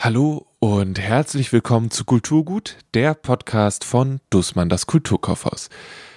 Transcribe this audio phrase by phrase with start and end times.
[0.00, 5.70] Hallo und herzlich willkommen zu Kulturgut, der Podcast von Dussmann das Kulturkaufhaus.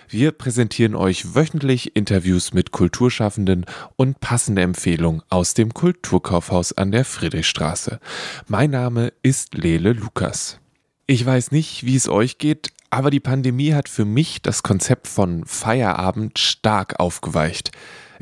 [0.07, 3.65] Wir präsentieren euch wöchentlich Interviews mit Kulturschaffenden
[3.96, 7.99] und passende Empfehlungen aus dem Kulturkaufhaus an der Friedrichstraße.
[8.47, 10.59] Mein Name ist Lele Lukas.
[11.07, 15.07] Ich weiß nicht, wie es euch geht, aber die Pandemie hat für mich das Konzept
[15.07, 17.71] von Feierabend stark aufgeweicht.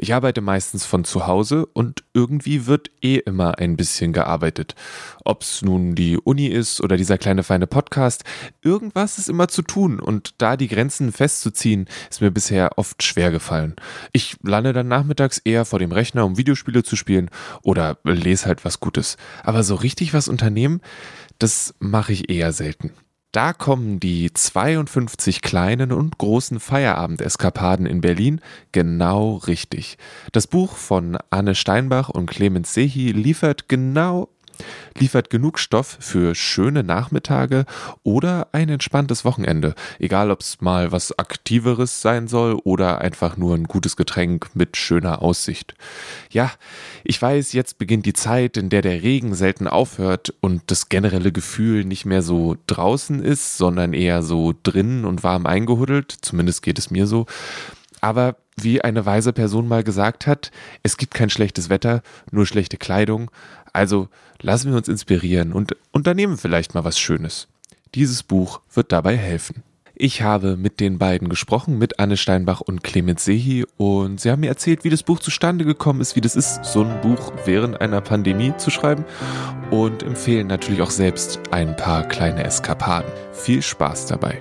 [0.01, 4.75] Ich arbeite meistens von zu Hause und irgendwie wird eh immer ein bisschen gearbeitet.
[5.25, 8.23] Ob's nun die Uni ist oder dieser kleine feine Podcast,
[8.61, 13.29] irgendwas ist immer zu tun und da die Grenzen festzuziehen, ist mir bisher oft schwer
[13.29, 13.75] gefallen.
[14.13, 17.29] Ich lande dann nachmittags eher vor dem Rechner, um Videospiele zu spielen
[17.61, 19.17] oder lese halt was Gutes.
[19.43, 20.79] Aber so richtig was unternehmen,
[21.39, 22.93] das mache ich eher selten.
[23.31, 29.99] Da kommen die 52 kleinen und großen Feierabendeskapaden in Berlin genau richtig.
[30.31, 34.29] Das Buch von Anne Steinbach und Clemens Sehi liefert genau
[34.97, 37.65] liefert genug Stoff für schöne Nachmittage
[38.03, 43.55] oder ein entspanntes Wochenende, egal ob es mal was Aktiveres sein soll oder einfach nur
[43.55, 45.75] ein gutes Getränk mit schöner Aussicht.
[46.31, 46.51] Ja,
[47.03, 51.31] ich weiß, jetzt beginnt die Zeit, in der der Regen selten aufhört und das generelle
[51.31, 56.79] Gefühl nicht mehr so draußen ist, sondern eher so drinnen und warm eingehuddelt, zumindest geht
[56.79, 57.25] es mir so.
[58.01, 60.51] Aber wie eine weise Person mal gesagt hat,
[60.83, 63.31] es gibt kein schlechtes Wetter, nur schlechte Kleidung.
[63.73, 64.09] Also
[64.41, 67.47] lassen wir uns inspirieren und unternehmen vielleicht mal was Schönes.
[67.95, 69.63] Dieses Buch wird dabei helfen.
[70.01, 74.39] Ich habe mit den beiden gesprochen, mit Anne Steinbach und Clemens Sehi, und sie haben
[74.39, 77.81] mir erzählt, wie das Buch zustande gekommen ist, wie das ist, so ein Buch während
[77.81, 79.03] einer Pandemie zu schreiben
[79.71, 83.11] und empfehlen natürlich auch selbst ein paar kleine Eskapaden.
[83.33, 84.39] Viel Spaß dabei.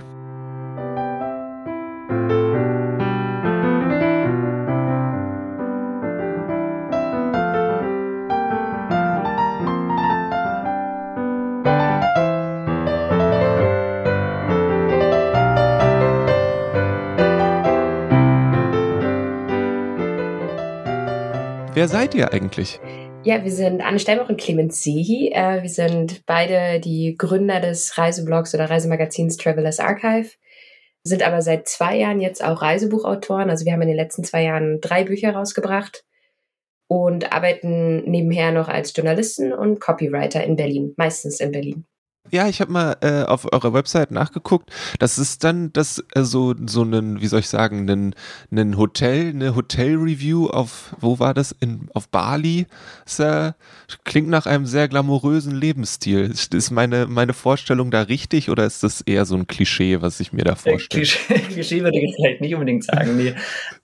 [21.78, 22.80] Wer seid ihr eigentlich?
[23.22, 25.30] Ja, wir sind Anne Steinbach und Clemens Sehi.
[25.33, 30.30] Äh, wir sind beide die Gründer des Reiseblogs oder Reisemagazins Travelers Archive,
[31.05, 33.48] sind aber seit zwei Jahren jetzt auch Reisebuchautoren.
[33.48, 36.05] Also wir haben in den letzten zwei Jahren drei Bücher rausgebracht
[36.88, 41.84] und arbeiten nebenher noch als Journalisten und Copywriter in Berlin, meistens in Berlin.
[42.30, 44.70] Ja, ich habe mal äh, auf eurer Website nachgeguckt.
[44.98, 48.14] Das ist dann das äh, so so ein, wie soll ich sagen, ein,
[48.50, 52.67] ein Hotel, eine Hotel-Review auf wo war das in auf Bali?
[53.05, 53.52] Das äh,
[54.05, 56.30] klingt nach einem sehr glamourösen Lebensstil.
[56.30, 60.33] Ist meine meine Vorstellung da richtig oder ist das eher so ein Klischee, was ich
[60.33, 61.05] mir da vorstelle?
[61.05, 63.17] Klischee, Klischee würde ich vielleicht nicht unbedingt sagen.
[63.17, 63.34] Nee.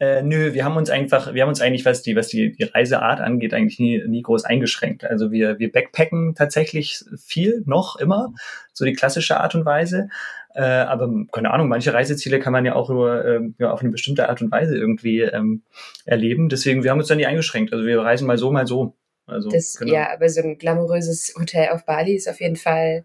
[0.01, 2.65] Äh, nö, wir haben uns einfach, wir haben uns eigentlich was die was die, die
[2.65, 5.05] Reiseart angeht eigentlich nie nie groß eingeschränkt.
[5.05, 8.34] Also wir wir backpacken tatsächlich viel noch immer
[8.73, 10.09] so die klassische Art und Weise.
[10.55, 13.91] Äh, aber keine Ahnung, manche Reiseziele kann man ja auch über, äh, ja, auf eine
[13.91, 15.63] bestimmte Art und Weise irgendwie ähm,
[16.05, 16.49] erleben.
[16.49, 17.73] Deswegen, wir haben uns da nie eingeschränkt.
[17.73, 18.97] Also wir reisen mal so, mal so.
[19.27, 19.93] Also, das, genau.
[19.93, 23.05] Ja, aber so ein glamouröses Hotel auf Bali ist auf jeden Fall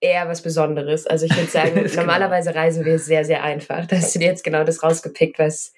[0.00, 1.06] eher was Besonderes.
[1.06, 1.96] Also ich würde sagen, genau.
[1.96, 3.86] normalerweise reisen wir sehr, sehr einfach.
[3.86, 5.72] Da hast du dir jetzt genau das rausgepickt, was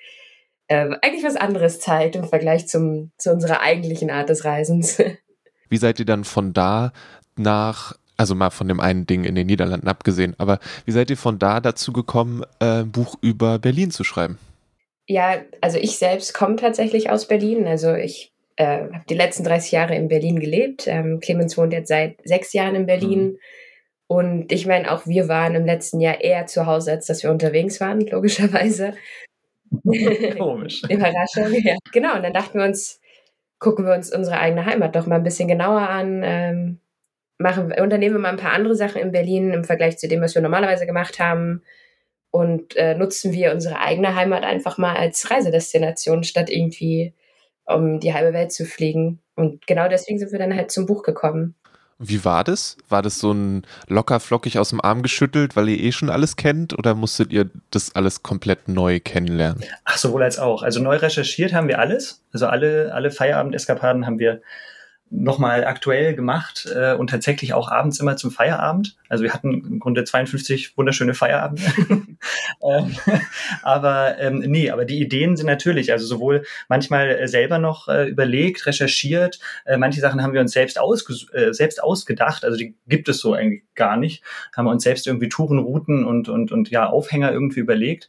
[0.68, 4.98] äh, eigentlich was anderes zeigt im Vergleich zum, zu unserer eigentlichen Art des Reisens.
[5.68, 6.92] Wie seid ihr dann von da
[7.36, 11.16] nach also mal von dem einen Ding in den Niederlanden abgesehen, aber wie seid ihr
[11.16, 14.38] von da dazu gekommen, äh, ein Buch über Berlin zu schreiben?
[15.08, 17.66] Ja, also ich selbst komme tatsächlich aus Berlin.
[17.66, 20.86] Also ich äh, habe die letzten 30 Jahre in Berlin gelebt.
[20.86, 23.24] Ähm, Clemens wohnt jetzt seit sechs Jahren in Berlin.
[23.24, 23.38] Mhm.
[24.06, 27.30] Und ich meine, auch wir waren im letzten Jahr eher zu Hause, als dass wir
[27.32, 28.94] unterwegs waren, logischerweise.
[30.38, 30.82] Komisch.
[30.88, 31.76] Überraschung, ja.
[31.92, 33.00] Genau, und dann dachten wir uns,
[33.58, 36.22] gucken wir uns unsere eigene Heimat doch mal ein bisschen genauer an.
[36.24, 36.78] Ähm,
[37.42, 40.34] machen, unternehmen wir mal ein paar andere Sachen in Berlin im Vergleich zu dem, was
[40.34, 41.62] wir normalerweise gemacht haben.
[42.30, 47.12] Und äh, nutzen wir unsere eigene Heimat einfach mal als Reisedestination, statt irgendwie
[47.66, 49.20] um die halbe Welt zu fliegen.
[49.36, 51.54] Und genau deswegen sind wir dann halt zum Buch gekommen.
[52.04, 52.76] Wie war das?
[52.88, 56.34] War das so ein locker flockig aus dem Arm geschüttelt, weil ihr eh schon alles
[56.34, 59.62] kennt oder musstet ihr das alles komplett neu kennenlernen?
[59.84, 60.62] Ach, sowohl als auch.
[60.62, 62.24] Also neu recherchiert haben wir alles.
[62.32, 64.42] Also alle, alle Feierabend-Eskapaden haben wir
[65.14, 68.96] nochmal aktuell gemacht äh, und tatsächlich auch abends immer zum Feierabend.
[69.10, 71.62] Also wir hatten im Grunde 52 wunderschöne Feierabende.
[72.62, 72.96] ähm,
[73.62, 78.08] aber ähm, nee, aber die Ideen sind natürlich, also sowohl manchmal äh, selber noch äh,
[78.08, 82.74] überlegt, recherchiert, äh, manche Sachen haben wir uns selbst, ausges äh, selbst ausgedacht, also die
[82.86, 84.24] gibt es so eigentlich gar nicht,
[84.56, 88.08] haben wir uns selbst irgendwie Tourenrouten und, und, und ja, Aufhänger irgendwie überlegt.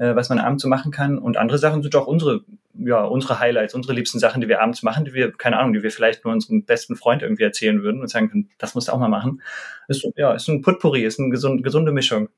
[0.00, 1.18] Äh, was man abends so machen kann.
[1.18, 2.40] Und andere Sachen sind auch unsere,
[2.74, 5.82] ja, unsere Highlights, unsere liebsten Sachen, die wir abends machen, die wir, keine Ahnung, die
[5.82, 8.92] wir vielleicht nur unserem besten Freund irgendwie erzählen würden und sagen können, das musst du
[8.92, 9.42] auch mal machen.
[9.88, 12.28] Ist, ja, ist ein Putpourri, ist eine gesund, gesunde Mischung.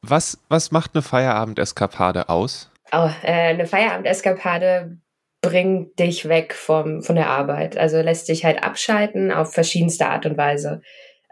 [0.00, 2.70] Was, was macht eine Feierabendeskapade aus?
[2.92, 4.98] Oh, äh, eine Feierabendeskapade
[5.42, 7.76] bringt dich weg vom, von der Arbeit.
[7.76, 10.80] Also lässt dich halt abschalten auf verschiedenste Art und Weise.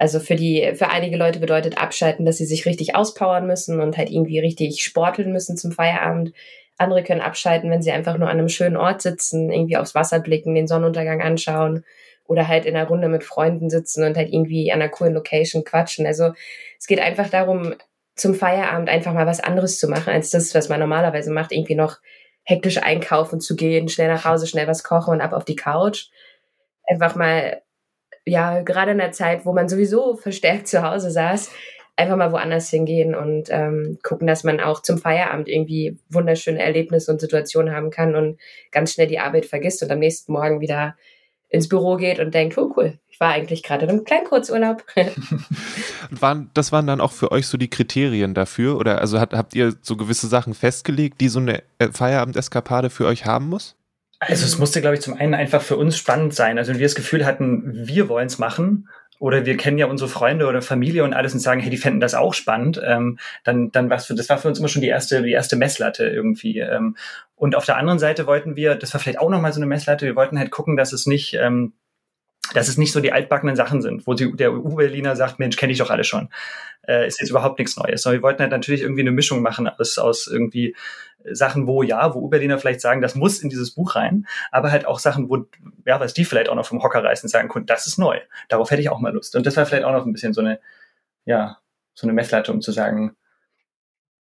[0.03, 3.97] Also für die, für einige Leute bedeutet abschalten, dass sie sich richtig auspowern müssen und
[3.97, 6.33] halt irgendwie richtig sporteln müssen zum Feierabend.
[6.77, 10.19] Andere können abschalten, wenn sie einfach nur an einem schönen Ort sitzen, irgendwie aufs Wasser
[10.19, 11.85] blicken, den Sonnenuntergang anschauen
[12.25, 15.63] oder halt in einer Runde mit Freunden sitzen und halt irgendwie an einer coolen Location
[15.63, 16.05] quatschen.
[16.05, 16.33] Also
[16.81, 17.77] es geht einfach darum,
[18.17, 21.77] zum Feierabend einfach mal was anderes zu machen, als das, was man normalerweise macht, irgendwie
[21.77, 21.99] noch
[22.43, 26.09] hektisch einkaufen zu gehen, schnell nach Hause, schnell was kochen und ab auf die Couch.
[26.89, 27.62] Einfach mal,
[28.25, 31.51] ja, gerade in der Zeit, wo man sowieso verstärkt zu Hause saß,
[31.97, 37.13] einfach mal woanders hingehen und ähm, gucken, dass man auch zum Feierabend irgendwie wunderschöne Erlebnisse
[37.13, 38.41] und Situationen haben kann und
[38.71, 40.97] ganz schnell die Arbeit vergisst und am nächsten Morgen wieder
[41.53, 44.85] ins Büro geht und denkt, oh cool, ich war eigentlich gerade in einem kleinen Kurzurlaub.
[46.11, 48.79] waren, das waren dann auch für euch so die Kriterien dafür?
[48.79, 53.07] Oder also hat, habt ihr so gewisse Sachen festgelegt, die so eine äh, Feierabendeskapade für
[53.07, 53.77] euch haben muss?
[54.25, 56.57] Also es musste, glaube ich, zum einen einfach für uns spannend sein.
[56.57, 58.89] Also wenn wir das Gefühl hatten, wir wollen es machen
[59.19, 62.01] oder wir kennen ja unsere Freunde oder Familie und alles und sagen, hey, die fänden
[62.01, 64.89] das auch spannend, ähm, dann, dann was für, das war für uns immer schon die
[64.89, 66.61] erste, die erste Messlatte irgendwie.
[66.61, 66.97] Ähm,
[67.35, 70.07] und auf der anderen Seite wollten wir, das war vielleicht auch nochmal so eine Messlatte,
[70.07, 71.73] wir wollten halt gucken, dass es nicht, ähm,
[72.55, 75.73] dass es nicht so die altbackenen Sachen sind, wo die, der U-Berliner sagt, Mensch, kenne
[75.73, 76.29] ich doch alle schon.
[76.87, 78.03] Äh, ist jetzt überhaupt nichts Neues.
[78.03, 80.77] Sondern wir wollten halt natürlich irgendwie eine Mischung machen aus, aus irgendwie
[81.31, 84.87] Sachen, wo ja, wo U-Berliner vielleicht sagen, das muss in dieses Buch rein, aber halt
[84.87, 85.47] auch Sachen, wo,
[85.87, 88.19] ja, was die vielleicht auch noch vom Hocker reißen sagen können, das ist neu.
[88.49, 89.37] Darauf hätte ich auch mal Lust.
[89.37, 90.61] Und das war vielleicht auch noch ein bisschen so eine,
[91.25, 91.59] ja,
[91.95, 93.17] so eine Messlatte, um zu sagen,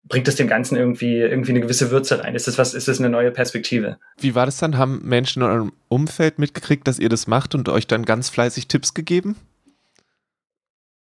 [0.04, 2.34] bringt es dem Ganzen irgendwie, irgendwie eine gewisse Würze rein?
[2.34, 3.98] Ist das was, ist das eine neue Perspektive?
[4.18, 4.76] Wie war das dann?
[4.76, 8.68] Haben Menschen in eurem Umfeld mitgekriegt, dass ihr das macht und euch dann ganz fleißig
[8.68, 9.36] Tipps gegeben?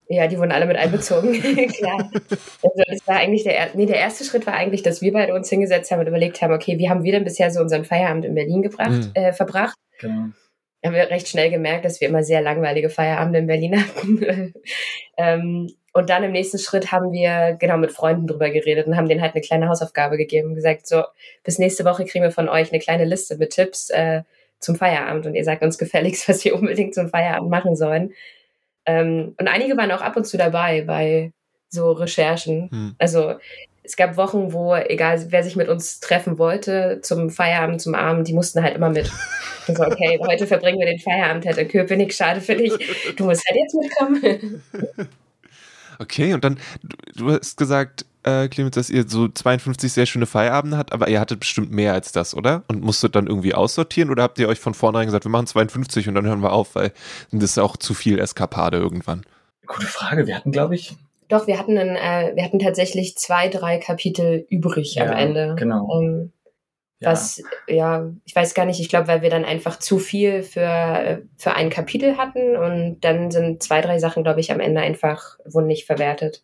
[0.09, 1.33] Ja, die wurden alle mit einbezogen,
[1.74, 2.09] klar.
[2.12, 5.50] Also das war eigentlich der, nee, der erste Schritt war eigentlich, dass wir beide uns
[5.50, 8.36] hingesetzt haben und überlegt haben, okay, wie haben wir denn bisher so unseren Feierabend in
[8.36, 9.12] Berlin gebracht, mhm.
[9.13, 9.75] äh, verbracht?
[10.00, 10.27] Genau.
[10.86, 14.54] Haben wir recht schnell gemerkt, dass wir immer sehr langweilige Feierabende in Berlin hatten.
[15.18, 19.09] ähm, und dann im nächsten Schritt haben wir genau mit Freunden drüber geredet und haben
[19.09, 21.04] denen halt eine kleine Hausaufgabe gegeben und gesagt, so,
[21.44, 24.21] bis nächste Woche kriegen wir von euch eine kleine Liste mit Tipps äh,
[24.59, 28.13] zum Feierabend und ihr sagt uns gefälligst, was wir unbedingt zum Feierabend machen sollen.
[28.88, 31.34] Ähm, und einige waren auch ab und zu dabei bei
[31.69, 32.69] so Recherchen.
[32.72, 32.95] Hm.
[32.98, 33.36] Also
[33.84, 38.28] es gab Wochen, wo, egal wer sich mit uns treffen wollte, zum Feierabend, zum Abend,
[38.28, 39.12] die mussten halt immer mit.
[39.68, 42.74] Und so, okay, heute verbringen wir den Feierabend halt in Köpenick, schade für dich.
[43.16, 44.63] Du musst halt jetzt mitkommen.
[46.00, 50.25] Okay, und dann, du, du hast gesagt, äh, Clemens, dass ihr so 52 sehr schöne
[50.25, 52.63] Feierabende habt, aber ihr hattet bestimmt mehr als das, oder?
[52.68, 56.07] Und musstet dann irgendwie aussortieren oder habt ihr euch von vornherein gesagt, wir machen 52
[56.09, 56.91] und dann hören wir auf, weil
[57.31, 59.25] das ist auch zu viel Eskapade irgendwann?
[59.65, 60.27] Gute Frage.
[60.27, 60.95] Wir hatten, glaube ich.
[61.29, 65.56] Doch, wir hatten, einen, äh, wir hatten tatsächlich zwei, drei Kapitel übrig ja, am Ende.
[65.57, 66.00] Genau.
[66.00, 66.31] Ähm,
[67.00, 71.21] was, ja, ich weiß gar nicht, ich glaube, weil wir dann einfach zu viel für,
[71.38, 75.38] für ein Kapitel hatten und dann sind zwei, drei Sachen, glaube ich, am Ende einfach,
[75.45, 76.44] wurden nicht verwertet.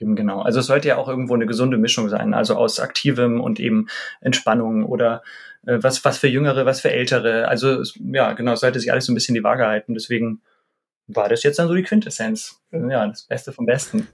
[0.00, 0.40] Eben genau.
[0.40, 3.86] Also es sollte ja auch irgendwo eine gesunde Mischung sein, also aus aktivem und eben
[4.20, 5.22] Entspannung oder
[5.66, 7.48] äh, was, was für Jüngere, was für Ältere.
[7.48, 9.94] Also es, ja, genau, es sollte sich alles so ein bisschen die Waage halten.
[9.94, 10.40] Deswegen
[11.06, 12.60] war das jetzt dann so die Quintessenz.
[12.72, 14.08] Ja, das Beste vom Besten.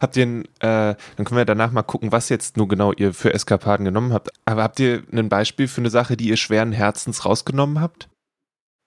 [0.00, 3.34] Habt ihr, äh, dann können wir danach mal gucken, was jetzt nur genau ihr für
[3.34, 4.30] Eskapaden genommen habt.
[4.44, 8.08] Aber habt ihr ein Beispiel für eine Sache, die ihr schweren Herzens rausgenommen habt?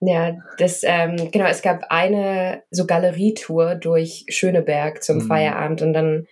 [0.00, 5.22] Ja, das, ähm, genau, es gab eine so Galerietour durch Schöneberg zum mhm.
[5.22, 6.28] Feierabend und dann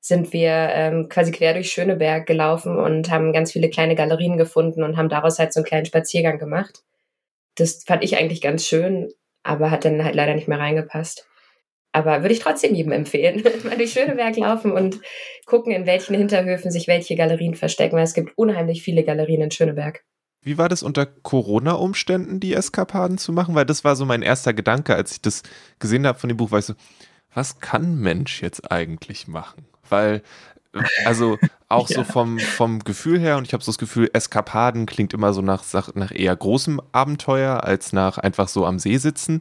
[0.00, 4.84] sind wir ähm, quasi quer durch Schöneberg gelaufen und haben ganz viele kleine Galerien gefunden
[4.84, 6.82] und haben daraus halt so einen kleinen Spaziergang gemacht.
[7.56, 9.08] Das fand ich eigentlich ganz schön,
[9.42, 11.26] aber hat dann halt leider nicht mehr reingepasst.
[11.92, 13.42] Aber würde ich trotzdem jedem empfehlen.
[13.64, 15.00] Mal durch Schöneberg laufen und
[15.46, 19.50] gucken, in welchen Hinterhöfen sich welche Galerien verstecken, weil es gibt unheimlich viele Galerien in
[19.50, 20.04] Schöneberg.
[20.46, 23.56] Wie war das unter Corona-Umständen, die Eskapaden zu machen?
[23.56, 25.42] Weil das war so mein erster Gedanke, als ich das
[25.80, 26.74] gesehen habe von dem Buch, war ich so,
[27.34, 29.66] was kann Mensch jetzt eigentlich machen?
[29.88, 30.22] Weil,
[31.04, 31.36] also
[31.68, 31.96] auch ja.
[31.96, 35.42] so vom, vom Gefühl her, und ich habe so das Gefühl, Eskapaden klingt immer so
[35.42, 35.64] nach,
[35.96, 39.40] nach eher großem Abenteuer als nach einfach so am See sitzen.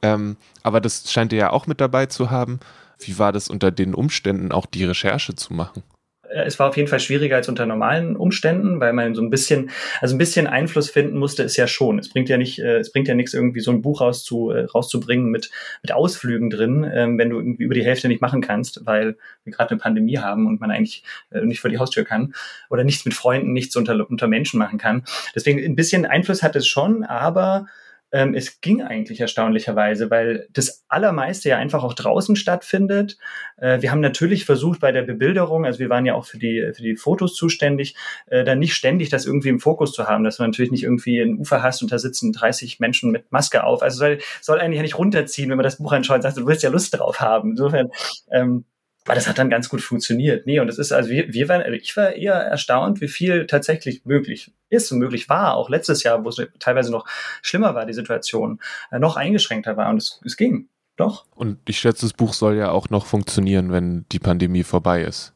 [0.00, 2.60] Ähm, aber das scheint ihr ja auch mit dabei zu haben.
[2.98, 5.82] Wie war das unter den Umständen, auch die Recherche zu machen?
[6.30, 9.30] Äh, es war auf jeden Fall schwieriger als unter normalen Umständen, weil man so ein
[9.30, 9.70] bisschen,
[10.00, 11.98] also ein bisschen Einfluss finden musste, ist ja schon.
[11.98, 14.64] Es bringt ja nicht, äh, es bringt ja nichts, irgendwie so ein Buch rauszu, äh,
[14.64, 15.50] rauszubringen mit,
[15.82, 19.52] mit Ausflügen drin, ähm, wenn du irgendwie über die Hälfte nicht machen kannst, weil wir
[19.52, 22.34] gerade eine Pandemie haben und man eigentlich äh, nicht vor die Haustür kann
[22.68, 25.04] oder nichts mit Freunden, nichts unter, unter Menschen machen kann.
[25.34, 27.66] Deswegen ein bisschen Einfluss hat es schon, aber
[28.12, 33.18] ähm, es ging eigentlich erstaunlicherweise, weil das Allermeiste ja einfach auch draußen stattfindet.
[33.56, 36.72] Äh, wir haben natürlich versucht bei der Bebilderung, also wir waren ja auch für die,
[36.74, 37.94] für die Fotos zuständig,
[38.26, 41.20] äh, dann nicht ständig das irgendwie im Fokus zu haben, dass du natürlich nicht irgendwie
[41.20, 43.82] ein Ufer hast und da sitzen 30 Menschen mit Maske auf.
[43.82, 46.46] Also soll, soll eigentlich ja nicht runterziehen, wenn man das Buch anschaut und sagt, du
[46.46, 47.50] willst ja Lust drauf haben.
[47.50, 47.90] Insofern,
[48.32, 48.64] ähm,
[49.04, 50.46] aber das hat dann ganz gut funktioniert.
[50.46, 53.46] Nee, und es ist, also wir, wir waren, also ich war eher erstaunt, wie viel
[53.46, 57.06] tatsächlich möglich ist und möglich war, auch letztes Jahr, wo es teilweise noch
[57.42, 60.68] schlimmer war, die Situation, äh, noch eingeschränkter war und es, es ging.
[60.96, 61.24] Doch.
[61.34, 65.32] Und ich schätze, das Buch soll ja auch noch funktionieren, wenn die Pandemie vorbei ist.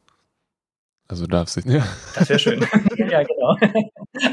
[1.07, 1.65] Also darf sich.
[1.65, 1.85] Ja.
[2.15, 2.61] Das wäre schön.
[2.97, 3.57] ja, genau.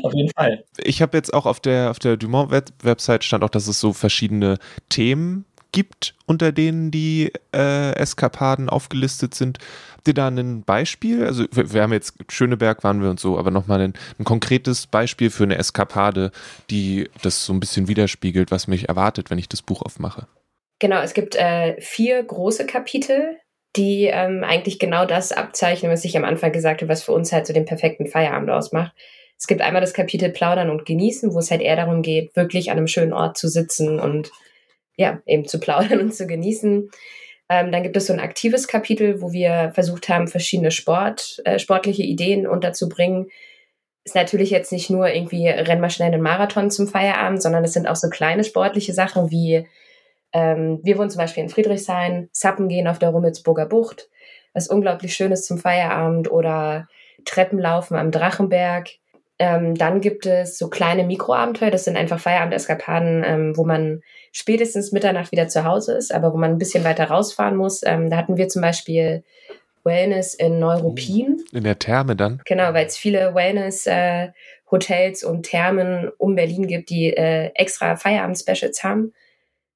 [0.02, 0.64] auf jeden Fall.
[0.78, 4.58] Ich habe jetzt auch auf der, auf der Dumont-Website stand auch, dass es so verschiedene
[4.88, 9.59] Themen gibt, unter denen die äh, Eskapaden aufgelistet sind.
[9.97, 11.25] Habt ihr da ein Beispiel?
[11.25, 14.87] Also wir, wir haben jetzt Schöneberg waren wir und so, aber nochmal ein, ein konkretes
[14.87, 16.31] Beispiel für eine Eskapade,
[16.71, 20.26] die das so ein bisschen widerspiegelt, was mich erwartet, wenn ich das Buch aufmache.
[20.79, 23.38] Genau, es gibt äh, vier große Kapitel,
[23.76, 27.33] die ähm, eigentlich genau das abzeichnen, was ich am Anfang gesagt habe, was für uns
[27.33, 28.93] halt so den perfekten Feierabend ausmacht.
[29.38, 32.71] Es gibt einmal das Kapitel Plaudern und Genießen, wo es halt eher darum geht, wirklich
[32.71, 34.31] an einem schönen Ort zu sitzen und
[35.02, 36.90] ja, eben zu plaudern und zu genießen.
[37.49, 41.59] Ähm, dann gibt es so ein aktives Kapitel, wo wir versucht haben, verschiedene Sport, äh,
[41.59, 43.28] sportliche Ideen unterzubringen.
[44.04, 47.73] Ist natürlich jetzt nicht nur irgendwie renn mal schnell einen Marathon zum Feierabend, sondern es
[47.73, 49.66] sind auch so kleine sportliche Sachen wie
[50.32, 54.09] ähm, wir wohnen zum Beispiel in Friedrichshain, Sappen gehen auf der Rummelsburger Bucht,
[54.54, 56.88] was unglaublich schön ist zum Feierabend oder
[57.25, 58.88] Treppenlaufen am Drachenberg.
[59.38, 64.90] Ähm, dann gibt es so kleine Mikroabenteuer, das sind einfach Feierabendeskapaden, ähm, wo man spätestens
[64.92, 67.82] Mitternacht wieder zu Hause ist, aber wo man ein bisschen weiter rausfahren muss.
[67.84, 69.22] Ähm, da hatten wir zum Beispiel
[69.84, 71.44] Wellness in Neuruppin.
[71.52, 72.40] In der Therme dann?
[72.46, 78.82] Genau, weil es viele Wellness-Hotels äh, und Thermen um Berlin gibt, die äh, extra Feierabend-Specials
[78.82, 79.12] haben.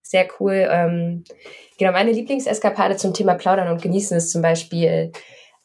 [0.02, 0.68] Sehr cool.
[0.70, 1.24] Ähm,
[1.78, 5.12] genau, meine Lieblingseskapade zum Thema Plaudern und Genießen ist zum Beispiel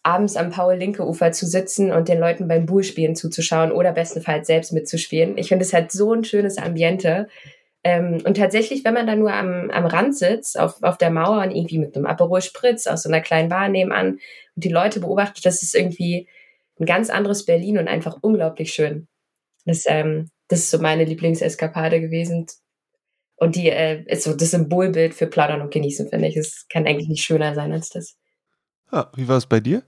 [0.03, 5.38] abends am Paul-Linke-Ufer zu sitzen und den Leuten beim Bullspielen zuzuschauen oder bestenfalls selbst mitzuspielen.
[5.38, 7.27] Ich finde, es hat so ein schönes Ambiente.
[7.84, 11.42] Ähm, und tatsächlich, wenn man da nur am, am Rand sitzt, auf, auf der Mauer
[11.42, 14.20] und irgendwie mit einem Aperol Spritz aus so einer kleinen Bar nebenan
[14.56, 16.28] und die Leute beobachtet, das ist irgendwie
[16.80, 19.08] ein ganz anderes Berlin und einfach unglaublich schön.
[19.66, 22.48] Das, ähm, das ist so meine Lieblingseskapade gewesen.
[23.36, 26.38] Und die äh, ist so das Symbolbild für Plaudern und Genießen, finde ich.
[26.38, 28.16] Es kann eigentlich nicht schöner sein als das.
[28.92, 29.84] Ja, wie war es bei dir?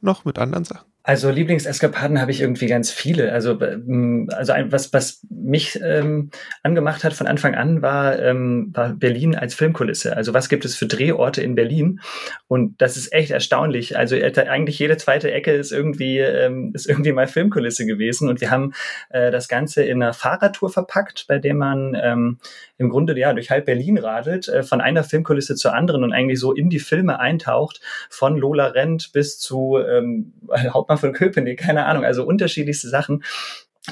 [0.00, 0.88] Noch mit anderen Sachen?
[1.08, 3.32] Also Lieblingseskapaden habe ich irgendwie ganz viele.
[3.32, 6.28] Also, ähm, also ein, was, was mich ähm,
[6.62, 10.14] angemacht hat von Anfang an, war, ähm, war Berlin als Filmkulisse.
[10.14, 12.00] Also was gibt es für Drehorte in Berlin?
[12.46, 13.96] Und das ist echt erstaunlich.
[13.96, 18.28] Also eigentlich jede zweite Ecke ist irgendwie, ähm, ist irgendwie mal Filmkulisse gewesen.
[18.28, 18.74] Und wir haben
[19.08, 22.38] äh, das Ganze in einer Fahrradtour verpackt, bei der man ähm,
[22.76, 26.38] im Grunde ja durch halb Berlin radelt, äh, von einer Filmkulisse zur anderen und eigentlich
[26.38, 30.34] so in die Filme eintaucht, von Lola Rent bis zu ähm,
[30.74, 33.22] Hauptmann von Köpenick, keine Ahnung, also unterschiedlichste Sachen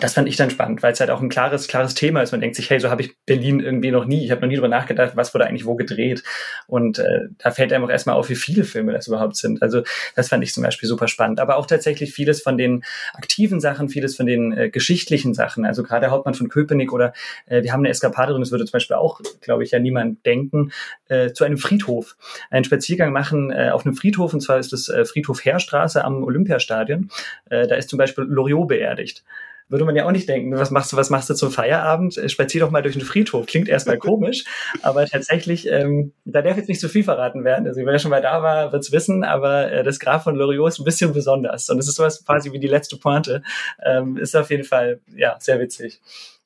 [0.00, 2.32] das fand ich dann spannend, weil es halt auch ein klares, klares Thema ist.
[2.32, 4.24] Man denkt sich, hey, so habe ich Berlin irgendwie noch nie.
[4.24, 6.22] Ich habe noch nie drüber nachgedacht, was wurde eigentlich wo gedreht.
[6.66, 9.62] Und äh, da fällt einem auch erstmal auf, wie viele Filme das überhaupt sind.
[9.62, 9.82] Also
[10.14, 11.40] das fand ich zum Beispiel super spannend.
[11.40, 12.84] Aber auch tatsächlich vieles von den
[13.14, 15.64] aktiven Sachen, vieles von den äh, geschichtlichen Sachen.
[15.64, 17.14] Also gerade Hauptmann von Köpenick oder
[17.46, 20.26] äh, wir haben eine Eskapade drin, das würde zum Beispiel auch, glaube ich, ja niemand
[20.26, 20.72] denken,
[21.08, 22.16] äh, zu einem Friedhof.
[22.50, 26.22] Einen Spaziergang machen äh, auf einem Friedhof, und zwar ist das äh, Friedhof Heerstraße am
[26.22, 27.10] Olympiastadion.
[27.48, 29.24] Äh, da ist zum Beispiel Loriot beerdigt
[29.68, 32.16] würde man ja auch nicht denken, was machst du, was machst du zum Feierabend?
[32.16, 33.46] Äh, spazier doch mal durch den Friedhof.
[33.46, 34.44] Klingt erstmal komisch,
[34.82, 37.66] aber tatsächlich, ähm, da darf jetzt nicht zu so viel verraten werden.
[37.66, 40.78] Also wer schon mal da war, wird's wissen, aber äh, das Grab von Loriot ist
[40.78, 41.68] ein bisschen besonders.
[41.68, 43.42] Und es ist sowas quasi wie die letzte Pointe.
[43.84, 46.00] Ähm, ist auf jeden Fall, ja, sehr witzig.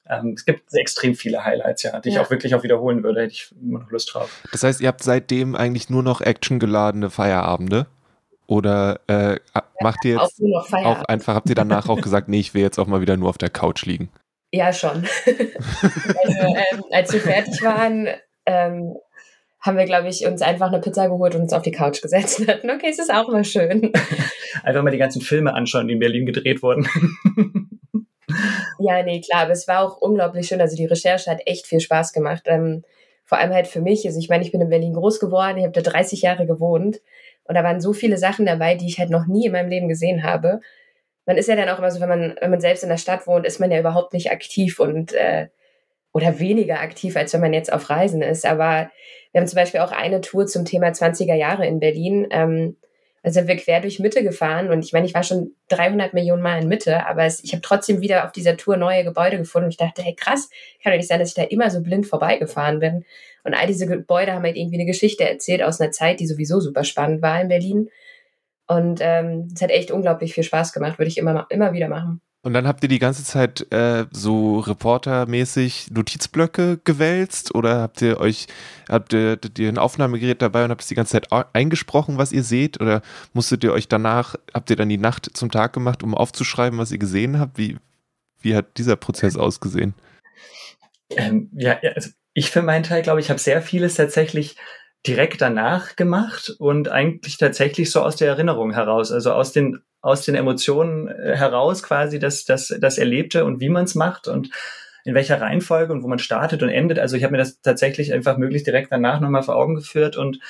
[0.09, 2.17] Ähm, es gibt extrem viele Highlights, ja, die ja.
[2.17, 4.43] ich auch wirklich auch wiederholen würde, hätte ich immer noch Lust drauf.
[4.51, 7.87] Das heißt, ihr habt seitdem eigentlich nur noch actiongeladene Feierabende?
[8.51, 9.37] Oder äh,
[9.81, 12.81] macht ihr jetzt auch, auch, einfach, habt ihr danach auch gesagt, nee, ich will jetzt
[12.81, 14.11] auch mal wieder nur auf der Couch liegen?
[14.51, 15.07] Ja, schon.
[15.27, 18.09] also, ähm, als wir fertig waren,
[18.47, 18.97] ähm,
[19.61, 22.41] haben wir, glaube ich, uns einfach eine Pizza geholt und uns auf die Couch gesetzt
[22.41, 23.93] und hatten, okay, es ist auch mal schön.
[24.65, 26.89] Einfach mal die ganzen Filme anschauen, die in Berlin gedreht wurden.
[28.81, 30.61] ja, nee, klar, aber es war auch unglaublich schön.
[30.61, 32.43] Also die Recherche hat echt viel Spaß gemacht.
[32.47, 32.83] Ähm,
[33.25, 34.05] vor allem halt für mich.
[34.07, 37.01] Also ich meine, ich bin in Berlin groß geworden, ich habe da 30 Jahre gewohnt
[37.51, 39.89] Und da waren so viele Sachen dabei, die ich halt noch nie in meinem Leben
[39.89, 40.61] gesehen habe.
[41.27, 43.27] Man ist ja dann auch immer so, wenn man, wenn man selbst in der Stadt
[43.27, 45.49] wohnt, ist man ja überhaupt nicht aktiv und äh,
[46.13, 48.47] oder weniger aktiv, als wenn man jetzt auf Reisen ist.
[48.47, 48.89] Aber
[49.33, 52.29] wir haben zum Beispiel auch eine Tour zum Thema 20er Jahre in Berlin.
[52.31, 52.77] Ähm,
[53.23, 56.43] also sind wir quer durch Mitte gefahren und ich meine, ich war schon 300 Millionen
[56.43, 59.67] Mal in Mitte, aber es, ich habe trotzdem wieder auf dieser Tour neue Gebäude gefunden
[59.67, 60.49] und ich dachte, hey krass,
[60.83, 63.05] kann doch nicht sein, dass ich da immer so blind vorbeigefahren bin.
[63.45, 66.61] Und all diese Gebäude haben halt irgendwie eine Geschichte erzählt aus einer Zeit, die sowieso
[66.61, 67.91] super spannend war in Berlin.
[68.67, 72.23] Und ähm, es hat echt unglaublich viel Spaß gemacht, würde ich immer, immer wieder machen.
[72.43, 78.19] Und dann habt ihr die ganze Zeit äh, so reportermäßig Notizblöcke gewälzt oder habt ihr
[78.19, 78.47] euch,
[78.89, 82.33] habt ihr, habt ihr ein Aufnahmegerät dabei und habt es die ganze Zeit eingesprochen, was
[82.33, 82.81] ihr seht?
[82.81, 83.03] Oder
[83.35, 86.93] musstet ihr euch danach, habt ihr dann die Nacht zum Tag gemacht, um aufzuschreiben, was
[86.93, 87.59] ihr gesehen habt?
[87.59, 87.77] Wie,
[88.41, 89.93] wie hat dieser Prozess ausgesehen?
[91.11, 94.57] Ähm, ja, also ich für meinen Teil glaube ich, habe sehr vieles tatsächlich
[95.07, 100.25] direkt danach gemacht und eigentlich tatsächlich so aus der Erinnerung heraus, also aus den aus
[100.25, 104.51] den Emotionen äh, heraus quasi das, das, das Erlebte und wie man es macht und
[105.05, 106.99] in welcher Reihenfolge und wo man startet und endet.
[106.99, 110.41] Also ich habe mir das tatsächlich einfach möglichst direkt danach nochmal vor Augen geführt und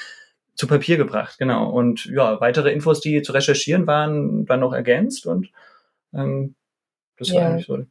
[0.54, 1.70] zu Papier gebracht, genau.
[1.70, 5.50] Und ja, weitere Infos, die zu recherchieren waren, dann noch ergänzt und
[6.12, 6.54] ähm,
[7.16, 7.48] das war ja.
[7.48, 7.84] eigentlich so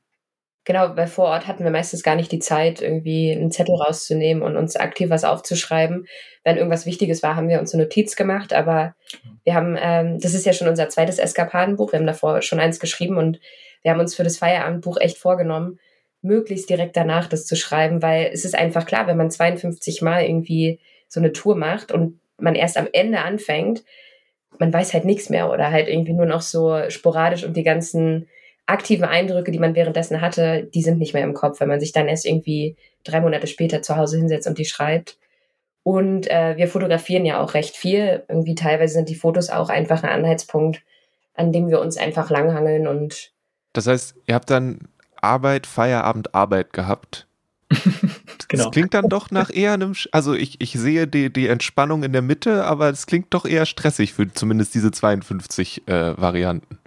[0.70, 4.44] Genau, weil vor Ort hatten wir meistens gar nicht die Zeit, irgendwie einen Zettel rauszunehmen
[4.44, 6.06] und uns aktiv was aufzuschreiben.
[6.44, 8.94] Wenn irgendwas Wichtiges war, haben wir uns eine Notiz gemacht, aber
[9.44, 12.80] wir haben, ähm, das ist ja schon unser zweites Eskapadenbuch, wir haben davor schon eins
[12.80, 13.40] geschrieben und
[13.82, 15.80] wir haben uns für das Feierabendbuch echt vorgenommen,
[16.22, 20.26] möglichst direkt danach das zu schreiben, weil es ist einfach klar, wenn man 52 Mal
[20.26, 23.84] irgendwie so eine Tour macht und man erst am Ende anfängt,
[24.60, 28.28] man weiß halt nichts mehr oder halt irgendwie nur noch so sporadisch und die ganzen
[28.70, 31.92] aktiven Eindrücke, die man währenddessen hatte, die sind nicht mehr im Kopf, wenn man sich
[31.92, 35.18] dann erst irgendwie drei Monate später zu Hause hinsetzt und die schreibt.
[35.84, 38.24] Und äh, wir fotografieren ja auch recht viel.
[38.28, 40.82] Irgendwie teilweise sind die Fotos auch einfach ein Anhaltspunkt,
[41.34, 43.32] an dem wir uns einfach langhangeln und.
[43.74, 44.90] Das heißt, ihr habt dann
[45.22, 47.28] Arbeit, Feierabend, Arbeit gehabt.
[48.48, 48.64] genau.
[48.66, 52.14] Das klingt dann doch nach eher einem, also ich, ich sehe die, die Entspannung in
[52.14, 56.79] der Mitte, aber es klingt doch eher stressig für zumindest diese 52 äh, Varianten.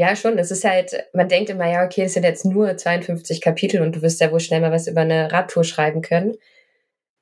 [0.00, 0.38] Ja, schon.
[0.38, 3.94] Es ist halt, man denkt immer, ja, okay, das sind jetzt nur 52 Kapitel und
[3.94, 6.38] du wirst ja wohl schnell mal was über eine Radtour schreiben können.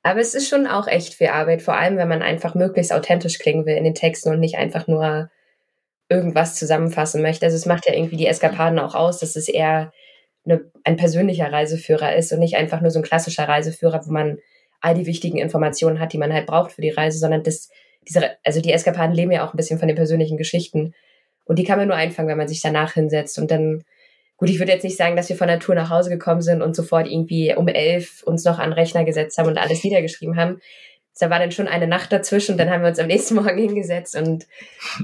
[0.01, 3.37] Aber es ist schon auch echt viel Arbeit, vor allem wenn man einfach möglichst authentisch
[3.37, 5.29] klingen will in den Texten und nicht einfach nur
[6.07, 7.45] irgendwas zusammenfassen möchte.
[7.45, 9.91] Also es macht ja irgendwie die Eskapaden auch aus, dass es eher
[10.45, 14.37] eine, ein persönlicher Reiseführer ist und nicht einfach nur so ein klassischer Reiseführer, wo man
[14.79, 17.67] all die wichtigen Informationen hat, die man halt braucht für die Reise, sondern das,
[18.07, 20.93] diese, also die Eskapaden leben ja auch ein bisschen von den persönlichen Geschichten.
[21.49, 23.39] Und die kann man nur einfangen, wenn man sich danach hinsetzt.
[23.39, 23.83] Und dann,
[24.37, 26.61] gut, ich würde jetzt nicht sagen, dass wir von der Tour nach Hause gekommen sind
[26.61, 30.35] und sofort irgendwie um elf uns noch an den Rechner gesetzt haben und alles niedergeschrieben
[30.37, 30.61] haben.
[31.19, 32.55] Da war dann schon eine Nacht dazwischen.
[32.55, 34.45] Dann haben wir uns am nächsten Morgen hingesetzt und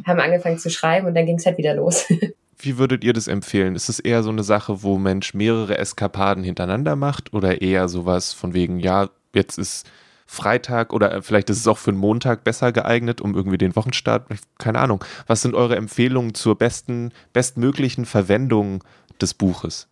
[0.05, 2.05] haben angefangen zu schreiben und dann ging es halt wieder los.
[2.59, 3.75] Wie würdet ihr das empfehlen?
[3.75, 8.33] Ist es eher so eine Sache, wo Mensch mehrere Eskapaden hintereinander macht oder eher sowas
[8.33, 9.89] von wegen, ja, jetzt ist
[10.25, 13.75] Freitag oder äh, vielleicht ist es auch für einen Montag besser geeignet, um irgendwie den
[13.75, 15.03] Wochenstart, keine Ahnung.
[15.27, 18.83] Was sind eure Empfehlungen zur besten, bestmöglichen Verwendung
[19.21, 19.87] des Buches?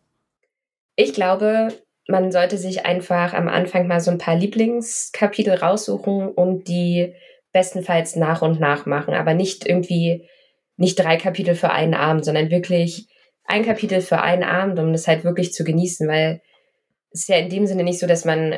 [0.96, 1.70] Ich glaube,
[2.08, 7.16] man sollte sich einfach am Anfang mal so ein paar Lieblingskapitel raussuchen und die
[7.52, 10.28] bestenfalls nach und nach machen, aber nicht irgendwie
[10.76, 13.08] nicht drei Kapitel für einen Abend, sondern wirklich
[13.46, 16.42] ein Kapitel für einen Abend, um das halt wirklich zu genießen, weil
[17.12, 18.56] es ist ja in dem Sinne nicht so, dass man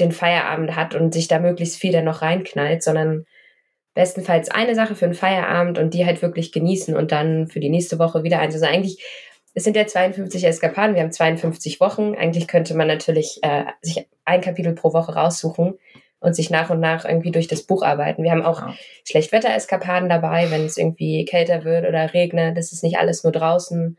[0.00, 3.26] den Feierabend hat und sich da möglichst viel dann noch reinknallt, sondern
[3.94, 7.68] bestenfalls eine Sache für einen Feierabend und die halt wirklich genießen und dann für die
[7.68, 8.54] nächste Woche wieder eins.
[8.54, 9.04] Also eigentlich,
[9.54, 12.14] es sind ja 52 Eskapaden, wir haben 52 Wochen.
[12.14, 15.78] Eigentlich könnte man natürlich äh, sich ein Kapitel pro Woche raussuchen
[16.20, 18.22] und sich nach und nach irgendwie durch das Buch arbeiten.
[18.22, 18.74] Wir haben auch ja.
[19.06, 22.56] Schlechtwetter-Eskapaden dabei, wenn es irgendwie kälter wird oder regnet.
[22.56, 23.98] Das ist nicht alles nur draußen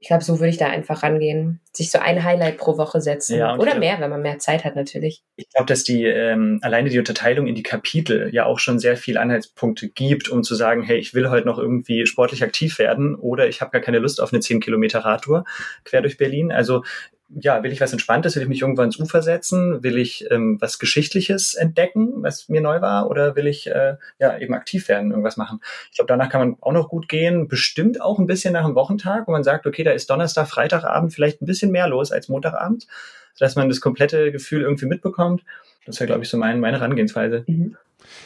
[0.00, 1.60] ich glaube, so würde ich da einfach rangehen.
[1.72, 3.36] Sich so ein Highlight pro Woche setzen.
[3.36, 5.24] Ja, Oder glaub, mehr, wenn man mehr Zeit hat, natürlich.
[5.34, 8.96] Ich glaube, dass die ähm, alleine die Unterteilung in die Kapitel ja auch schon sehr
[8.96, 13.16] viele Anhaltspunkte gibt, um zu sagen, hey, ich will heute noch irgendwie sportlich aktiv werden
[13.16, 15.44] oder ich habe gar keine Lust auf eine 10 Kilometer Radtour
[15.84, 16.52] quer durch Berlin.
[16.52, 16.84] Also
[17.28, 20.56] ja, will ich was Entspanntes, will ich mich irgendwann ins Ufer setzen, will ich ähm,
[20.60, 25.10] was Geschichtliches entdecken, was mir neu war, oder will ich äh, ja eben aktiv werden,
[25.10, 25.60] irgendwas machen.
[25.90, 28.74] Ich glaube, danach kann man auch noch gut gehen, bestimmt auch ein bisschen nach dem
[28.74, 32.28] Wochentag, wo man sagt, okay, da ist Donnerstag, Freitagabend vielleicht ein bisschen mehr los als
[32.28, 32.86] Montagabend,
[33.38, 35.44] dass man das komplette Gefühl irgendwie mitbekommt.
[35.84, 37.44] Das wäre, glaube ich, so mein, meine Herangehensweise.
[37.46, 37.76] Mhm.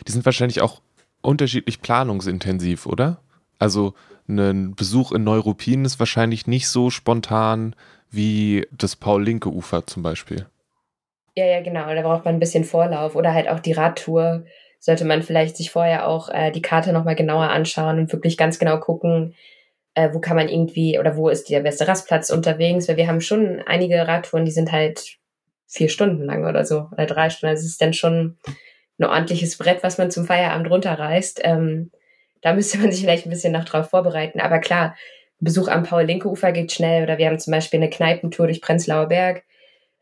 [0.07, 0.81] Die sind wahrscheinlich auch
[1.23, 3.21] unterschiedlich planungsintensiv, oder?
[3.59, 3.95] Also
[4.29, 7.75] ein Besuch in Neuruppin ist wahrscheinlich nicht so spontan
[8.12, 10.46] wie das Paul-Linke-Ufer zum Beispiel.
[11.35, 11.92] Ja, ja, genau.
[11.94, 13.16] Da braucht man ein bisschen Vorlauf.
[13.16, 14.44] Oder halt auch die Radtour
[14.79, 18.59] sollte man vielleicht sich vorher auch äh, die Karte nochmal genauer anschauen und wirklich ganz
[18.59, 19.35] genau gucken,
[19.94, 23.20] äh, wo kann man irgendwie oder wo ist der beste Rastplatz unterwegs, weil wir haben
[23.20, 25.18] schon einige Radtouren, die sind halt
[25.66, 27.51] vier Stunden lang oder so oder drei Stunden.
[27.51, 28.38] Also es ist dann schon
[28.98, 31.40] ein ordentliches Brett, was man zum Feierabend runterreißt.
[31.44, 31.90] Ähm,
[32.42, 34.40] da müsste man sich vielleicht ein bisschen noch drauf vorbereiten.
[34.40, 34.96] Aber klar,
[35.42, 39.42] Besuch am Paul-Linke-Ufer geht schnell oder wir haben zum Beispiel eine Kneipentour durch Prenzlauer Berg